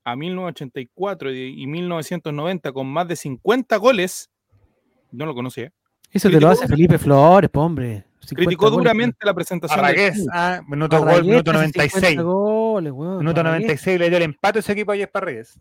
[0.04, 4.30] a 1984 y 1990 con más de 50 goles,
[5.10, 5.72] no lo conocía.
[6.14, 8.06] Eso te lo hace Felipe Flores, hombre.
[8.30, 9.80] Criticó duramente la presentación.
[9.80, 12.22] Arragués, ah, minuto, gol, minuto 96.
[12.22, 15.58] Goles, minuto 96 le dio el empate a ese equipo ayer para Reyes.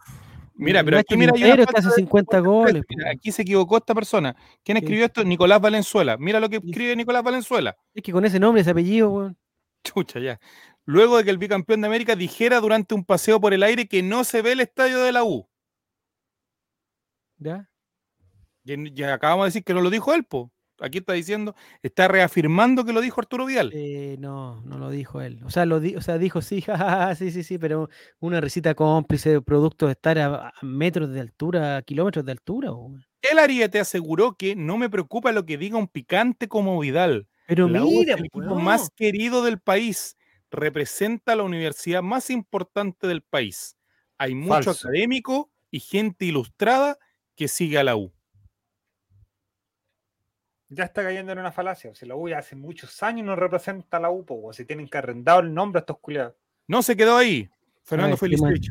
[0.55, 1.33] Mira, pero aquí mira,
[1.75, 2.85] hace 50 goles.
[3.11, 4.37] aquí se equivocó esta persona.
[4.63, 5.25] ¿Quién escribió esto?
[5.25, 6.17] Nicolás Valenzuela.
[6.19, 7.77] Mira lo que escribe Nicolás Valenzuela.
[7.95, 9.37] Es que con ese nombre, ese apellido, weón.
[9.83, 10.39] Chucha, ya.
[10.85, 14.03] Luego de que el bicampeón de América dijera durante un paseo por el aire que
[14.03, 15.49] no se ve el estadio de la U.
[17.39, 17.69] ¿Ya?
[18.65, 20.53] Ya acabamos de decir que no lo dijo él, po.
[20.83, 23.71] Aquí está diciendo, está reafirmando que lo dijo Arturo Vidal.
[23.73, 25.41] Eh, no, no lo dijo él.
[25.45, 26.65] O sea, lo o sea, dijo sí,
[27.17, 27.89] sí, sí, sí, pero
[28.19, 32.71] una risita cómplice, producto de estar a, metros de altura, a kilómetros de altura.
[33.23, 37.29] El Ariete aseguró que no me preocupa lo que diga un picante como Vidal.
[37.47, 40.17] Pero mira, el equipo más querido del país
[40.51, 43.77] representa la universidad más importante del país.
[44.19, 46.99] Hay mucho académico y gente ilustrada
[47.37, 48.13] que sigue a la U
[50.75, 51.95] ya está cayendo en una falacia.
[51.95, 54.89] Si la U ya hace muchos años no representa a la U, o si tienen
[54.89, 56.35] que arrendar el nombre a estos culiados.
[56.67, 57.49] No se quedó ahí.
[57.83, 58.71] Fernando Felicich.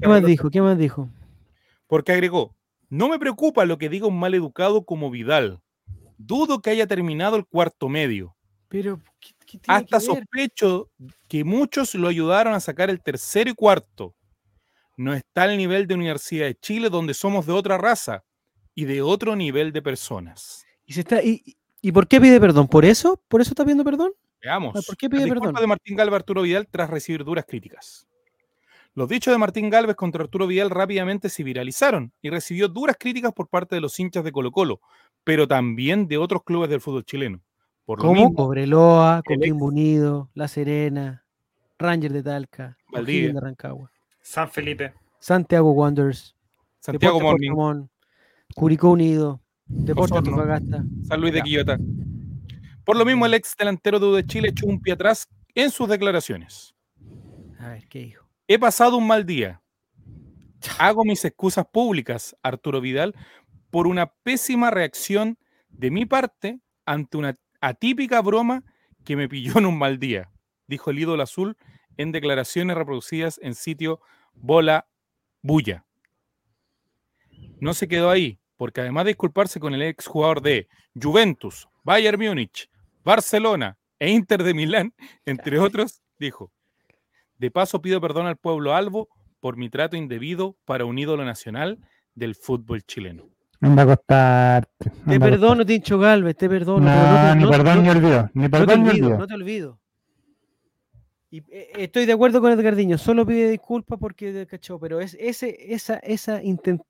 [0.00, 0.50] ¿Qué más dijo?
[0.50, 1.08] ¿Qué más dijo?
[1.86, 2.54] Porque agregó,
[2.88, 5.60] no me preocupa lo que diga un mal educado como Vidal.
[6.16, 8.36] Dudo que haya terminado el cuarto medio.
[8.68, 9.00] Pero
[9.66, 10.90] hasta sospecho
[11.28, 14.14] que muchos lo ayudaron a sacar el tercero y cuarto.
[14.96, 18.24] No está al nivel de Universidad de Chile donde somos de otra raza
[18.74, 20.64] y de otro nivel de personas.
[20.86, 21.42] Y, se está, y,
[21.80, 22.68] y, por qué pide perdón?
[22.68, 23.20] ¿Por eso?
[23.28, 24.12] ¿Por eso está pidiendo perdón?
[24.42, 24.84] Veamos.
[24.86, 25.54] ¿Por qué pide perdón?
[25.54, 28.06] de Martín Galvez Arturo Vidal tras recibir duras críticas.
[28.96, 33.32] Los dichos de Martín Galvez contra Arturo Vidal rápidamente se viralizaron y recibió duras críticas
[33.32, 34.80] por parte de los hinchas de Colo Colo,
[35.24, 37.40] pero también de otros clubes del fútbol chileno.
[37.84, 38.32] Por ¿Cómo?
[38.32, 41.24] Cobreloa, Coquimbo Unido, La Serena,
[41.76, 46.36] Ranger de Talca, Valdivia, de Rancagua, San Felipe, Santiago Wanderers,
[46.78, 47.86] Santiago Morning,
[48.54, 50.84] Curicó Unido, Deportes Antofagasta.
[51.02, 51.78] San Luis de Quillota.
[52.84, 56.74] Por lo mismo, el ex delantero de Chile echó un pie atrás en sus declaraciones.
[57.58, 58.28] A ver, ¿qué dijo?
[58.46, 59.62] He pasado un mal día.
[60.78, 63.14] Hago mis excusas públicas, Arturo Vidal,
[63.70, 65.38] por una pésima reacción
[65.70, 68.62] de mi parte ante una atípica broma
[69.04, 70.30] que me pilló en un mal día,
[70.66, 71.56] dijo el ídolo azul
[71.96, 74.00] en declaraciones reproducidas en sitio
[74.34, 74.88] Bola
[75.42, 75.84] Bulla.
[77.60, 80.68] No se quedó ahí porque además de disculparse con el ex jugador de
[81.00, 82.68] Juventus, Bayern Múnich,
[83.04, 84.94] Barcelona e Inter de Milán,
[85.26, 86.52] entre otros, dijo,
[87.38, 89.08] de paso pido perdón al pueblo albo
[89.40, 91.78] por mi trato indebido para un ídolo nacional
[92.14, 93.28] del fútbol chileno.
[93.60, 94.68] No va a costar.
[95.06, 96.86] te perdono, Tincho Galvez, te perdono.
[96.86, 98.30] No, ni perdón ni olvido.
[98.34, 99.18] Ni perdón ni olvido.
[99.18, 99.78] No te olvido.
[101.34, 105.56] Y eh, estoy de acuerdo con Edgardiño, solo pide disculpas porque cachó, pero es ese,
[105.74, 106.40] esa, esa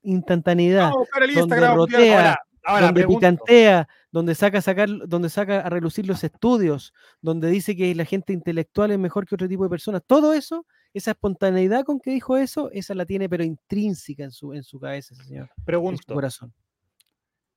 [0.03, 0.93] instantaneidad
[1.35, 2.39] donde rotea,
[2.79, 6.93] donde picantea, donde saca, sacar, donde saca a relucir los estudios,
[7.23, 10.67] donde dice que la gente intelectual es mejor que otro tipo de personas, todo eso,
[10.93, 14.79] esa espontaneidad con que dijo eso, esa la tiene pero intrínseca en su, en su
[14.79, 15.49] cabeza, señor.
[15.65, 16.03] Pregunto.
[16.03, 16.53] En su corazón.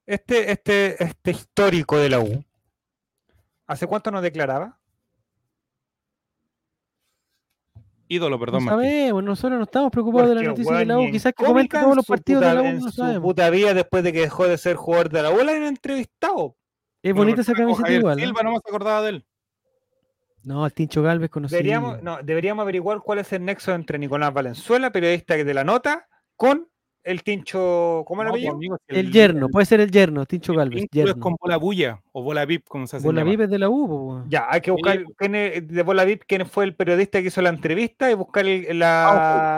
[0.05, 2.45] Este, este, este histórico de la U,
[3.65, 4.79] ¿hace cuánto no declaraba?
[8.07, 8.65] Ídolo, perdón.
[8.65, 11.11] No sabemos, nosotros no estamos preocupados de la noticia de la U.
[11.11, 13.15] Quizás que comenta todos los partidos de la U, no sabemos.
[13.15, 15.63] Su puta vida después de que dejó de ser jugador de la U, la han
[15.63, 16.55] entrevistado.
[17.01, 18.19] Es bonita esa camiseta igual.
[18.19, 19.25] Silva no me acordaba de él.
[20.43, 21.57] No, el Tincho Galvez conocido.
[21.57, 26.07] Deberíamos, no, deberíamos averiguar cuál es el nexo entre Nicolás Valenzuela, periodista de la nota,
[26.35, 26.69] con
[27.07, 30.87] el Tincho, ¿cómo era no, pues, el, el, yerno, puede ser el yerno, Tincho Galvez.
[30.91, 31.11] Yerno.
[31.11, 33.05] Es con Bola Bulla o Bola VIP, como se hace.
[33.07, 34.25] Bola VIP es de la U.
[34.27, 37.49] Ya, hay que buscar quién de Bola VIP quién fue el periodista que hizo la
[37.49, 39.07] entrevista y buscar la,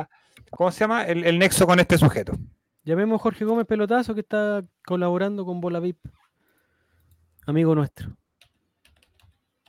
[0.02, 0.10] ah,
[0.52, 1.04] ¿cómo se llama?
[1.04, 2.34] El, nexo con este sujeto.
[2.84, 5.98] Llamemos a Jorge Gómez Pelotazo que está colaborando con Bola VIP.
[7.48, 8.16] Amigo nuestro.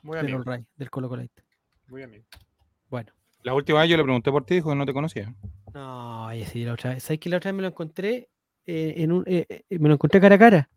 [0.02, 0.42] Muy amigo.
[0.44, 1.10] Del, del Colo
[1.88, 2.24] Muy amigo.
[2.90, 3.12] Bueno.
[3.42, 5.34] La última vez yo le pregunté por ti y dijo que no te conocía.
[5.74, 7.02] No, sí, la otra vez.
[7.02, 8.28] ¿Sabes que la otra vez me lo encontré
[8.66, 10.70] eh, en un, eh, eh, me lo encontré cara a cara?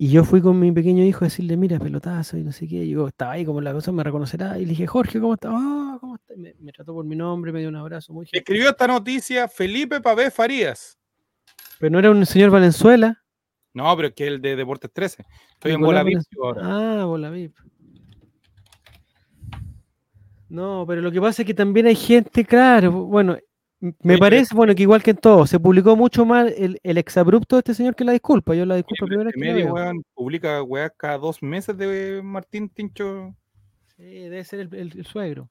[0.00, 2.84] Y yo fui con mi pequeño hijo a decirle, mira, pelotazo y no sé qué.
[2.84, 4.56] Y yo estaba ahí como la cosa, me reconocerá.
[4.58, 5.50] Y le dije, Jorge, ¿cómo estás?
[5.52, 6.36] Ah, ¿cómo estás?
[6.36, 10.30] Me, trató por mi nombre, me dio un abrazo muy Escribió esta noticia Felipe Pavé
[10.30, 10.96] Farías.
[11.80, 13.24] Pero no era un señor Valenzuela.
[13.74, 15.24] No, pero es que el de Deportes 13.
[15.54, 16.20] Estoy en Bola VIP
[16.60, 17.56] Ah, Bola VIP.
[20.48, 23.36] No, pero lo que pasa es que también hay gente, claro, bueno,
[23.80, 27.56] Me parece, bueno, que igual que en todo, se publicó mucho más el, el exabrupto
[27.56, 28.54] de este señor que la disculpa.
[28.54, 32.68] Yo la disculpa primero que la medio, weón, publica weá cada dos meses de Martín
[32.68, 33.34] Tincho.
[33.96, 35.48] Sí, debe ser el, el- el suegro.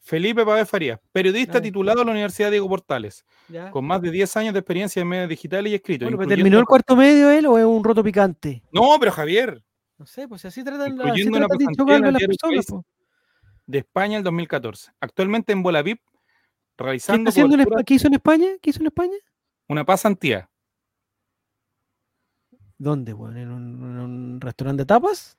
[0.00, 3.72] Felipe Pávez Farías, periodista titulado a la Universidad Diego Portales, ¿ya?
[3.72, 6.04] con más de 10 años de experiencia en medios digitales y escrito.
[6.04, 8.62] Bueno, incluyendo- ¿terminó el cuarto medio él o es un roto picante?
[8.70, 9.60] No, pero Javier,
[9.98, 12.66] No sé, pues si así tratan, la- así tratan de a el las personas.
[12.66, 12.84] Po.
[13.66, 14.92] de España el 2014.
[15.00, 16.15] Actualmente en Bolavip, ¿Qué,
[16.78, 18.48] realizando haciendo en ¿Qué hizo en España?
[18.60, 19.16] ¿Qué hizo en España?
[19.68, 20.48] una pasantía.
[22.78, 23.36] ¿Dónde, weón?
[23.36, 25.38] ¿En un, en un restaurante de tapas?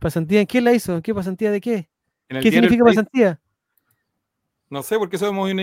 [0.00, 1.00] ¿Pasantía en qué la hizo?
[1.02, 1.88] ¿Qué pasantía de qué?
[2.28, 3.40] ¿Qué significa pasantía?
[4.70, 5.60] No sé por qué somos un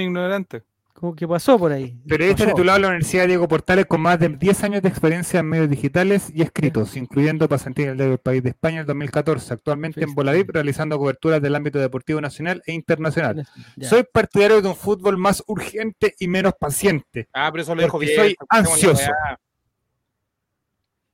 [0.93, 1.97] ¿Cómo que pasó por ahí?
[2.07, 2.55] Periodista Pasó.
[2.55, 5.69] titulado a la Universidad Diego Portales con más de 10 años de experiencia en medios
[5.69, 9.99] digitales y escritos, incluyendo pasantía en el Diario del País de España en 2014, actualmente
[9.99, 10.15] en Felicidades.
[10.15, 13.47] Bolavip realizando coberturas del ámbito deportivo nacional e internacional.
[13.75, 13.89] Ya.
[13.89, 17.27] Soy partidario de un fútbol más urgente y menos paciente.
[17.33, 19.11] Ah, pero eso lo dijo Bielsa, soy ansioso.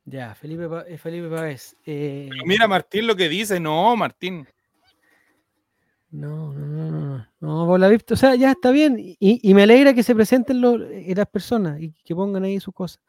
[0.05, 1.75] Ya, Felipe, eh, Felipe Pávez.
[1.85, 4.47] eh, Pero Mira Martín lo que dice, no, Martín.
[6.09, 7.27] No, no, no, no, no.
[7.39, 8.95] No, Bolavip, o sea, ya está bien.
[8.97, 12.59] Y, y me alegra que se presenten los- eh, las personas y que pongan ahí
[12.59, 13.01] sus cosas.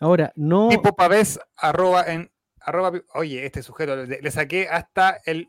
[0.00, 0.68] Ahora, no.
[0.68, 2.30] Tipo Pavés, arroba en.
[2.60, 5.48] Arroba, oye, este sujeto, le, le saqué hasta el,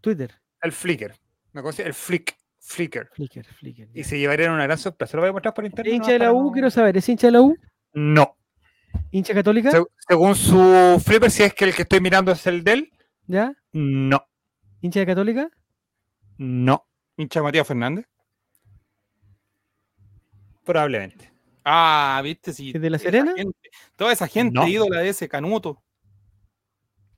[0.00, 0.32] Twitter.
[0.60, 1.14] el Flickr.
[1.52, 1.82] ¿Me conoce?
[1.82, 3.08] El Flick, Flickr.
[3.12, 3.88] Flickr, Flickr.
[3.92, 5.10] Y se llevarían una gran sorpresa.
[5.10, 5.86] ¿Se lo voy a mostrar por internet?
[5.86, 6.52] ¿Es nomás hincha de la U?
[6.52, 6.96] Quiero saber.
[6.96, 7.56] ¿Es hincha de la U?
[7.92, 8.36] No.
[9.10, 9.70] ¿Hincha católica?
[9.72, 12.90] Se- según su Flipper, si es que el que estoy mirando es el de él,
[13.26, 13.52] ¿Ya?
[13.72, 14.24] no.
[14.80, 15.48] ¿Hincha de católica?
[16.42, 16.84] No.
[17.16, 18.06] Hincha Matías Fernández.
[20.64, 21.30] Probablemente.
[21.64, 22.72] Ah, viste, sí.
[22.74, 23.32] ¿Es de La Serena?
[23.36, 24.66] gente- toda esa gente No.
[24.66, 25.80] ídola de ese canuto.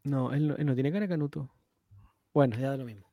[0.02, 1.50] No él, no, él no tiene cara de canuto.
[2.34, 3.06] Bueno, ya da lo mismo.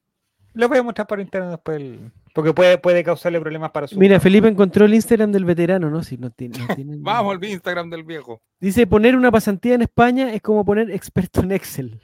[0.53, 1.77] Lo voy a mostrar por internet después.
[1.79, 3.97] el- Porque puede, puede causarle problemas para su.
[3.97, 6.03] Mira, Felipe encontró el Instagram del veterano, ¿no?
[6.03, 6.57] Si no tiene.
[6.59, 8.41] no tiene- Vamos al Instagram del viejo.
[8.59, 12.01] Dice: poner una pasantía en España es como poner experto en Excel.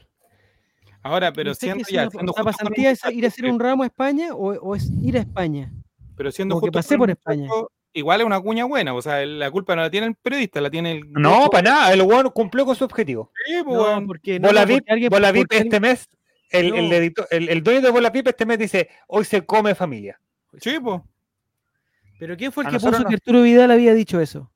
[1.07, 3.25] Ahora, pero No sé siendo ya, una- siendo ¿La justo con un pasantía es ir
[3.25, 5.71] a hacer que- un ramo a España o, o es ir a España?
[6.15, 7.49] Pero siendo como que justo pasé con por España.
[7.93, 10.69] Igual es una cuña buena, o sea, la culpa no la tiene el periodista, la
[10.69, 11.11] tiene el.
[11.13, 11.93] No, para nada.
[11.93, 13.31] El weón cumplió con su objetivo.
[13.45, 16.07] Sí, pues, No, porque no, Bolavip, porque alguien- Bolavip porque este mes,
[16.51, 16.95] el, el, No.
[16.95, 20.19] editor- el, el dueño de Bolavip este mes dice: Hoy se come familia.
[20.61, 21.01] Sí, pues.
[22.19, 23.05] ¿Pero quién fue el A que puso no.
[23.07, 24.51] que Arturo Vidal había dicho eso?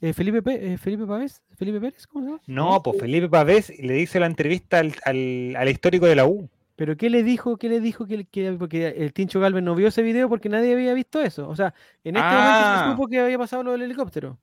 [0.00, 1.42] Eh, ¿Felipe, Pe- eh, ¿Felipe Pávez?
[1.56, 2.06] ¿Felipe Pérez?
[2.06, 2.42] ¿Cómo se llama?
[2.46, 6.48] No, pues Felipe Pavés le dice la entrevista al, al, al histórico de la U.
[6.76, 7.56] ¿Pero qué le dijo?
[7.56, 8.06] ¿Qué le dijo?
[8.06, 11.48] Que, que- porque el Tincho Galvez no vio ese video porque nadie había visto eso.
[11.48, 11.72] O sea,
[12.04, 12.82] en este momento Ah.
[12.84, 14.38] se supo que había pasado lo del helicóptero.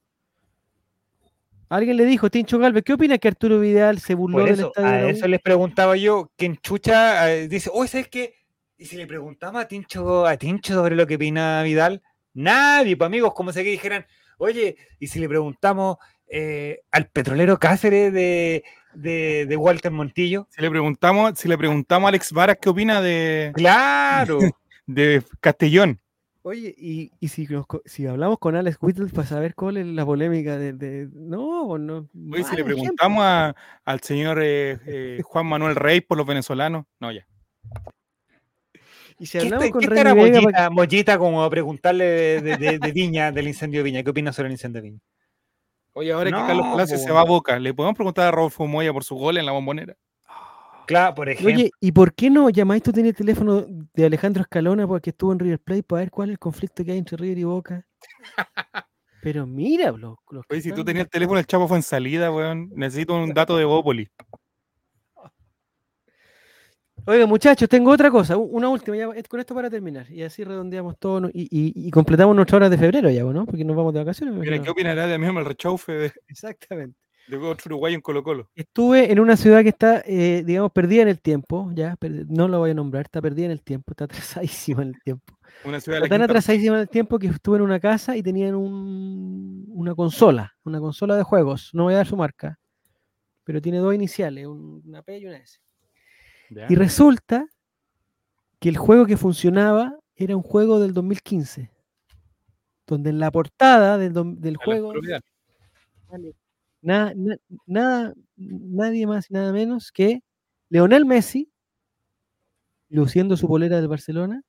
[1.70, 4.68] Alguien le dijo, Tincho Galvez, ¿qué opina que Arturo Vidal se burló Por del eso,
[4.68, 5.10] estadio de a la U?
[5.10, 8.36] eso les preguntaba yo, que Chucha eh, dice, oye, ¿sabes qué?
[8.78, 12.02] Y si le preguntamos a Tincho, a Tincho sobre lo que opina Vidal,
[12.34, 14.06] nadie, pues amigos, como sé que dijeran,
[14.38, 18.64] oye, y si le preguntamos eh, al petrolero Cáceres de,
[18.94, 23.02] de, de Walter Montillo, Si le preguntamos, si le preguntamos a Alex Varas qué opina
[23.02, 24.40] de, claro,
[24.88, 26.00] de Castellón.
[26.46, 30.06] Oye, y, y si, nos si hablamos con Alex Whittle para saber cuál es la
[30.06, 30.74] polémica de...
[30.74, 32.10] de- no, pues no.
[32.34, 33.56] Oye, si le preguntamos a-
[33.86, 37.26] al señor eh, eh, Juan Manuel Rey por los venezolanos, no, ya.
[39.20, 42.42] Y si ¿qué, hablamos está- con qué Remy Vega, Mollita, Mollita como a preguntarle de,
[42.42, 44.04] de- de- de Viña, del incendio de Viña?
[44.04, 45.00] ¿Qué opina sobre el incendio de Viña?
[45.94, 48.66] Oye, ahora que No, Carlos Palacios se va a Boca, ¿le podemos preguntar a Rodolfo
[48.68, 49.96] Moya por su gol en la bombonera?
[50.88, 51.54] Claro, por ejemplo.
[51.56, 55.32] Oye, ¿y por qué no llamáis tú tienes el teléfono de Alejandro Escalona porque estuvo
[55.32, 57.86] en River Plate para ver cuál es el conflicto que hay entre River y Boca?
[59.22, 61.84] Pero mira, los, los que Oye, si tú tenías el teléfono del Chapo fue en
[61.84, 64.10] salida, weón, necesito un dato de Bópoli.
[67.06, 70.10] Oiga, muchachos, tengo otra cosa, una última, ya, eh, con esto para terminar.
[70.10, 73.46] Y así redondeamos todo y, y- y completamos nuestras horas de febrero ya, ¿no?
[73.46, 74.36] Porque nos vamos de vacaciones.
[74.36, 74.62] Mira.
[74.62, 76.98] ¿qué opinará de mí el rechaufe de, Exactamente.
[77.28, 78.50] de otro uruguayo en Colo Colo?
[78.56, 81.98] Estuve en una ciudad que está, eh, digamos, perdida en el tiempo, ya,
[82.30, 84.06] no la voy a nombrar, está perdida en el tiempo, está
[84.40, 85.38] atrasadísima en el tiempo.
[85.66, 88.56] Una ciudad Está tan atrasadísima en el tiempo que estuve en una casa y tenían
[88.56, 92.58] un- una consola, una consola de juegos, no voy a dar su marca,
[93.44, 95.60] pero tiene dos iniciales, un- una P y una S.
[96.50, 96.68] ¿Ya?
[96.70, 97.48] Y resulta
[98.60, 101.72] que el juego que funcionaba era un juego del 2015,
[102.88, 104.94] donde en la portada del, del juego
[106.82, 110.22] nada, na- nada, nadie más y nada menos que
[110.70, 111.52] Leonel Messi,
[112.90, 114.42] luciendo su polera del Barcelona,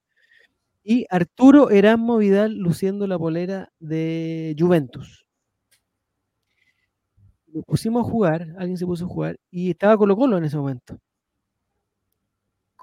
[0.85, 5.27] y Arturo Erasmo Vidal luciendo la polera de Juventus.
[7.47, 10.57] Nos pusimos a jugar, alguien se puso a jugar, y estaba Colo Colo en ese
[10.57, 10.99] momento.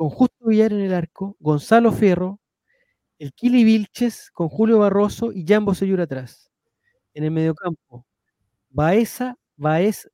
[0.02, 2.40] Con Justo Villar en el arco, Gonzalo Fierro,
[3.20, 6.50] el Kili Vilches con Julio Barroso y Jan Bosellur atrás.
[7.14, 8.04] En el mediocampo,
[8.72, 10.10] Baeza, Baez,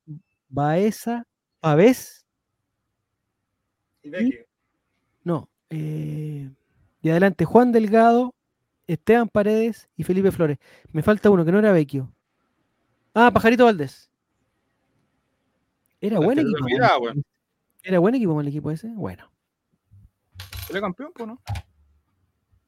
[0.50, 1.26] Baeza,
[1.62, 2.26] Pavés.
[4.04, 4.12] Y.
[5.24, 5.48] No.
[5.70, 6.52] eh,
[7.02, 8.36] y adelante, Juan Delgado,
[8.88, 10.58] Esteban Paredes y Felipe Flores.
[10.92, 12.14] Me falta uno que no era Vecchio.
[13.14, 14.12] Ah, Pajarito Valdés.
[16.02, 16.66] Era buen equipo.
[17.84, 18.90] Era buen equipo el equipo ese.
[18.90, 19.32] Bueno.
[20.68, 21.40] ¿Salió campeón, po, no?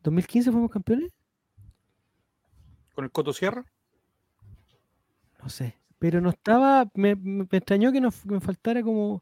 [0.03, 1.11] ¿2015 fuimos campeones?
[2.95, 3.65] Con el Coto Sierra.
[5.41, 5.75] No sé.
[5.99, 6.89] Pero no estaba.
[6.93, 9.21] Me, me- me extrañó que, nos, me faltara como,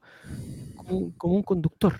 [0.75, 1.93] como, como un conductor.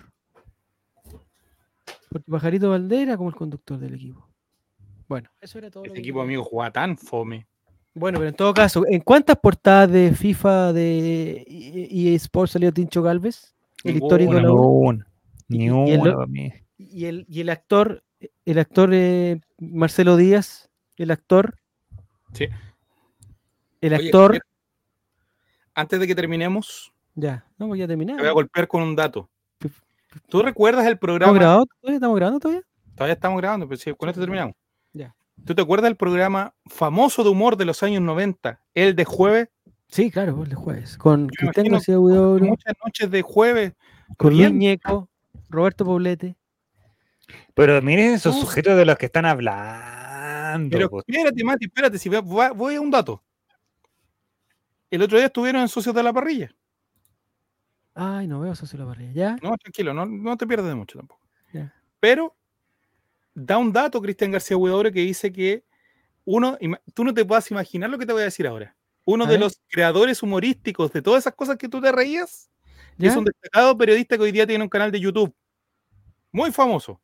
[2.10, 4.26] Porque Pajarito Valdés era como el conductor del equipo.
[5.08, 5.82] Bueno, eso era todo.
[5.82, 7.46] que equipo amigo jugaba tan fome.
[7.94, 11.44] Bueno, pero en todo caso, ¿en cuántas portadas de FIFA de
[11.90, 13.54] EA Sports salió Tincho Galvez?
[13.82, 14.56] El Ninguna, histórico de la U.
[14.58, 15.06] Ni una.
[15.48, 16.52] Ni Y- y el una para mí.
[16.78, 18.04] Y el, y el actor,
[18.44, 21.58] el actor eh, Marcelo Díaz, el actor.
[22.32, 22.46] Sí.
[23.80, 24.40] El actor.
[25.74, 28.34] Antes de que terminemos, ya, no, pues ya te voy a terminamos.
[28.34, 29.28] golpear con un dato.
[30.28, 31.32] ¿Tú recuerdas el ¿Estamos programa?
[31.38, 31.96] grabando todavía?
[31.96, 32.62] ¿Estamos grabando todavía?
[32.94, 34.54] Todavía estamos grabando, pero sí, con esto terminamos.
[34.92, 35.14] Ya.
[35.44, 38.60] ¿Tú te acuerdas del programa famoso de humor de los años 90?
[38.74, 39.48] El de jueves.
[39.88, 40.96] Sí, claro, el de jueves.
[40.98, 43.72] Con Cristian García Muchas noches de jueves.
[44.16, 44.52] con Luis.
[44.52, 45.08] Ñeco,
[45.48, 46.36] Roberto Poblete.
[47.54, 50.76] Pero miren esos sujetos de los que están hablando.
[50.76, 51.00] Pero po.
[51.00, 53.22] espérate, Mati, espérate, si voy a un dato.
[54.90, 56.50] El otro día estuvieron en Socios de la Parrilla.
[58.00, 59.12] Ay, no veo socio la parrilla.
[59.12, 59.36] ¿Ya?
[59.42, 61.20] No, tranquilo, no, no te pierdes de mucho tampoco.
[61.52, 61.74] Ya.
[61.98, 62.36] Pero
[63.34, 65.64] da un dato Cristian García Huidobro que dice que
[66.24, 66.56] uno,
[66.94, 68.76] tú no te puedas imaginar lo que te voy a decir ahora.
[69.04, 69.40] Uno A de ver.
[69.40, 72.48] los creadores humorísticos de todas esas cosas que tú te reías
[72.98, 73.10] ¿Ya?
[73.10, 75.34] es un destacado periodista que hoy día tiene un canal de YouTube.
[76.30, 77.00] Muy famoso.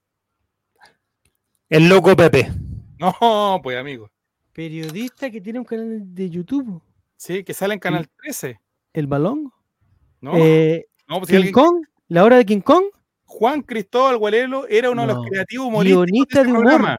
[1.68, 2.50] El loco Pepe.
[2.98, 4.10] No, pues amigo.
[4.52, 6.80] Periodista que tiene un canal de YouTube.
[7.16, 8.60] Sí, que sale en Canal 13.
[8.92, 9.52] ¿El balón?
[10.20, 11.84] No, Eh, no pues ¿King alguien- Kong?
[12.08, 12.84] ¿La hora de King Kong?
[13.24, 16.62] Juan Cristóbal Gualelo era uno de los creativos humorísticos Guionista de, de humor.
[16.64, 16.96] programa.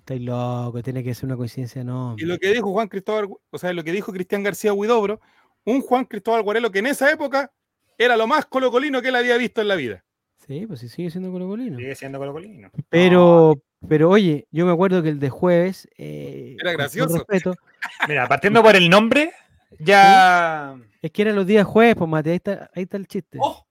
[0.00, 2.14] Estáis loco, tiene que ser una coincidencia, no.
[2.18, 5.20] Y lo que dijo Juan Cristóbal, o sea, lo que dijo Cristian García Huidobro,
[5.64, 7.50] un Juan Cristóbal Guarelo que en esa época
[7.96, 10.04] era lo más colocolino que él había visto en la vida.
[10.46, 11.78] Sí, pues sí, sigue siendo colocolino.
[11.78, 12.70] Sigue siendo colocolino.
[12.90, 15.88] Pero, pero oye, yo me acuerdo que el de jueves.
[15.96, 17.14] eh, Era gracioso.
[17.16, 17.54] respeto,
[18.08, 19.32] Mira, partiendo por el nombre,
[19.78, 20.76] ya.
[21.02, 23.38] es que eran los días jueves, pues Mate, ahí está, ahí está el chiste.
[23.40, 23.64] Oh.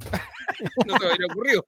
[0.86, 1.66] No se me habría ocurrido.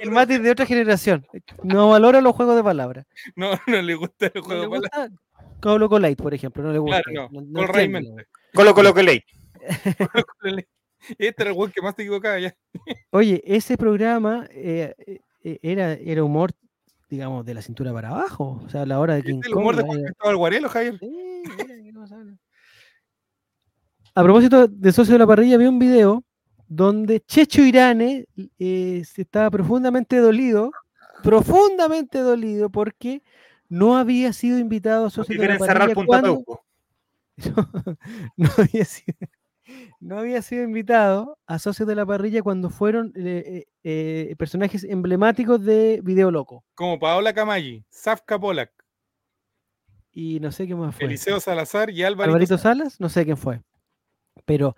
[0.00, 1.26] El Mate es de otra generación.
[1.62, 3.04] No valora los juegos de palabras.
[3.36, 5.20] No, no le gusta el No juego le de palabras.
[5.60, 6.62] Colo Colate, por ejemplo.
[6.62, 7.02] No le gusta.
[7.02, 8.16] Claro, no.
[8.54, 9.22] Colo Colo Coley.
[11.18, 12.54] Este era el juego que más te equivocaba ya.
[13.10, 14.94] Oye, ese programa eh,
[15.44, 16.52] eh, era, era humor,
[17.08, 18.60] digamos, de la cintura para abajo.
[18.64, 20.68] O sea, a la hora de King el humor de Kong, Juan era- Cristóbal Guarelo,
[20.68, 20.98] Javier.
[20.98, 21.42] Sí,
[21.80, 22.36] mira, cosa habla.
[24.14, 26.24] A propósito de Socio de la Parrilla, vi un video
[26.66, 28.26] donde Checho Irane
[28.58, 30.72] eh, se estaba profundamente dolido,
[31.22, 33.22] profundamente dolido, porque
[33.68, 36.64] no había sido invitado a Socio de la quieren cerrar Parrilla Punta cuando- Peuco.
[38.36, 39.16] no, había sido,
[40.00, 44.84] no había sido invitado a Socios de la Parrilla cuando fueron eh, eh, eh, personajes
[44.84, 46.64] emblemáticos de Video Loco.
[46.74, 48.72] Como Paola Camaggi, Zafka Polak,
[50.12, 51.06] Y no sé qué más fue.
[51.06, 52.30] Eliseo Salazar y Álvaro.
[52.30, 53.62] Alvarito Salas, no sé quién fue.
[54.44, 54.76] Pero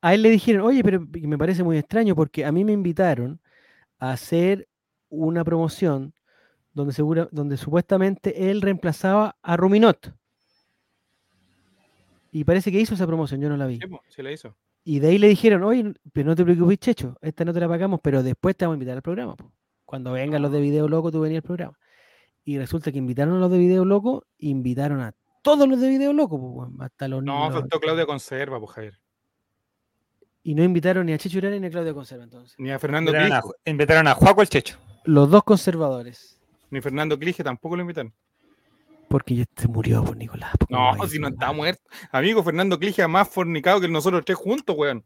[0.00, 3.40] a él le dijeron, oye, pero me parece muy extraño porque a mí me invitaron
[3.98, 4.68] a hacer
[5.08, 6.14] una promoción
[6.72, 10.14] donde, segura, donde supuestamente él reemplazaba a Ruminot.
[12.32, 13.78] Y parece que hizo esa promoción, yo no la vi.
[14.08, 14.56] Se la hizo.
[14.84, 17.68] Y de ahí le dijeron, oye, pero no te preocupes, Checho, esta no te la
[17.68, 19.36] pagamos, pero después te vamos a invitar al programa.
[19.36, 19.52] po.
[19.84, 21.78] Cuando vengan los de Video Loco, tú venías al programa.
[22.44, 26.12] Y resulta que invitaron a los de Video Loco, invitaron a todos los de Video
[26.12, 28.98] Loco, po, hasta los No, los- faltó Claudia Conserva, pues Javier.
[30.42, 32.54] Y no invitaron ni a Checho Urán ni a Claudia Conserva, entonces.
[32.58, 34.76] Ni a Fernando Invitaron a, invitaron a Juaco el Checho.
[35.04, 36.40] Los dos conservadores.
[36.70, 38.12] Ni Fernando Clige tampoco lo invitaron.
[39.12, 40.52] Porque ya se murió por Nicolás.
[40.58, 41.82] po, ¿cómo No, si no está muerto.
[42.10, 45.04] Amigo, Fernando Clige más fornicado que nosotros tres juntos, weón.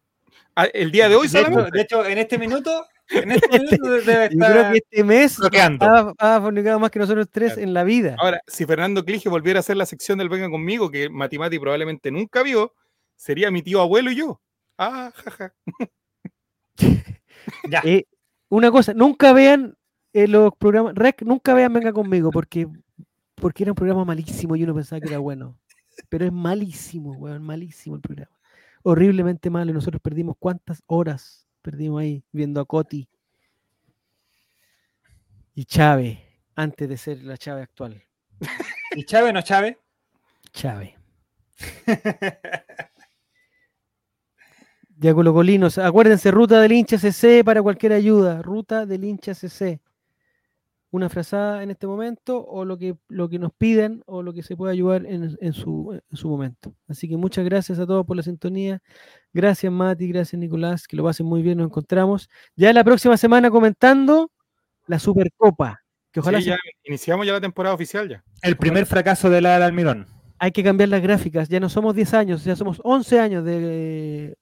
[0.55, 1.77] Ah, El día de hoy De hecho, solamente.
[1.77, 5.39] de hecho, en este minuto, en este minuto debe Yo creo estar que este mes
[5.39, 5.85] bloqueando.
[5.87, 7.67] ha, ha fornicado más que nosotros tres Claro.
[7.69, 8.15] en la vida.
[8.19, 12.11] Ahora, si Fernando Clige volviera a hacer la sección del Venga conmigo, que Matimati probablemente
[12.13, 12.75] nunca vio,
[13.17, 14.41] sería mi tío abuelo y yo.
[14.79, 15.53] Ah, jaja.
[17.71, 17.81] Ya.
[17.85, 18.05] Eh,
[18.49, 19.77] una cosa, nunca vean
[20.13, 22.67] eh, los programas, Rec, nunca vean Venga conmigo, porque,
[23.37, 25.57] porque era un programa malísimo y uno pensaba que era bueno.
[26.09, 28.37] Pero es malísimo, weón, malísimo el programa.
[28.83, 29.71] Horriblemente malo.
[29.71, 33.09] Y nosotros perdimos cuántas horas perdimos ahí viendo a Coti
[35.55, 36.19] y Chávez
[36.55, 38.03] antes de ser la Chávez actual.
[38.95, 39.77] ¿Y Chávez no Chávez?
[40.53, 40.95] Chávez.
[44.99, 49.81] Ya Colocolinos, acuérdense, ruta del hincha CC para cualquier ayuda, ruta del hincha CC.
[50.97, 54.43] Una frazada en este momento o lo que, lo que nos piden o lo que
[54.43, 56.75] se pueda ayudar en, en su, en su momento.
[56.89, 58.81] Así que muchas gracias a todos por la sintonía.
[59.35, 62.31] Gracias Mati, gracias Nicolás, que lo pasen muy bien, nos encontramos.
[62.55, 64.31] Ya la próxima semana comentando
[64.87, 65.83] la Supercopa.
[66.11, 66.51] Que ojalá Sí,
[66.85, 68.25] iniciamos ya la temporada oficial ya.
[68.41, 70.07] El primer fracaso de la del Almirón.
[70.39, 71.51] hay que cambiar las gráficas.
[71.51, 74.35] Ya no somos 10 años, ya somos 11 años de,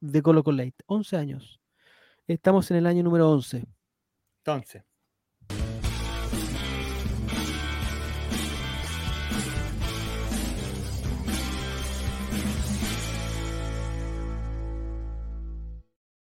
[0.00, 0.74] de Colo Colo Light.
[0.86, 1.60] 11 años.
[2.26, 3.66] Estamos en el año número 11.
[4.44, 4.82] Entonces,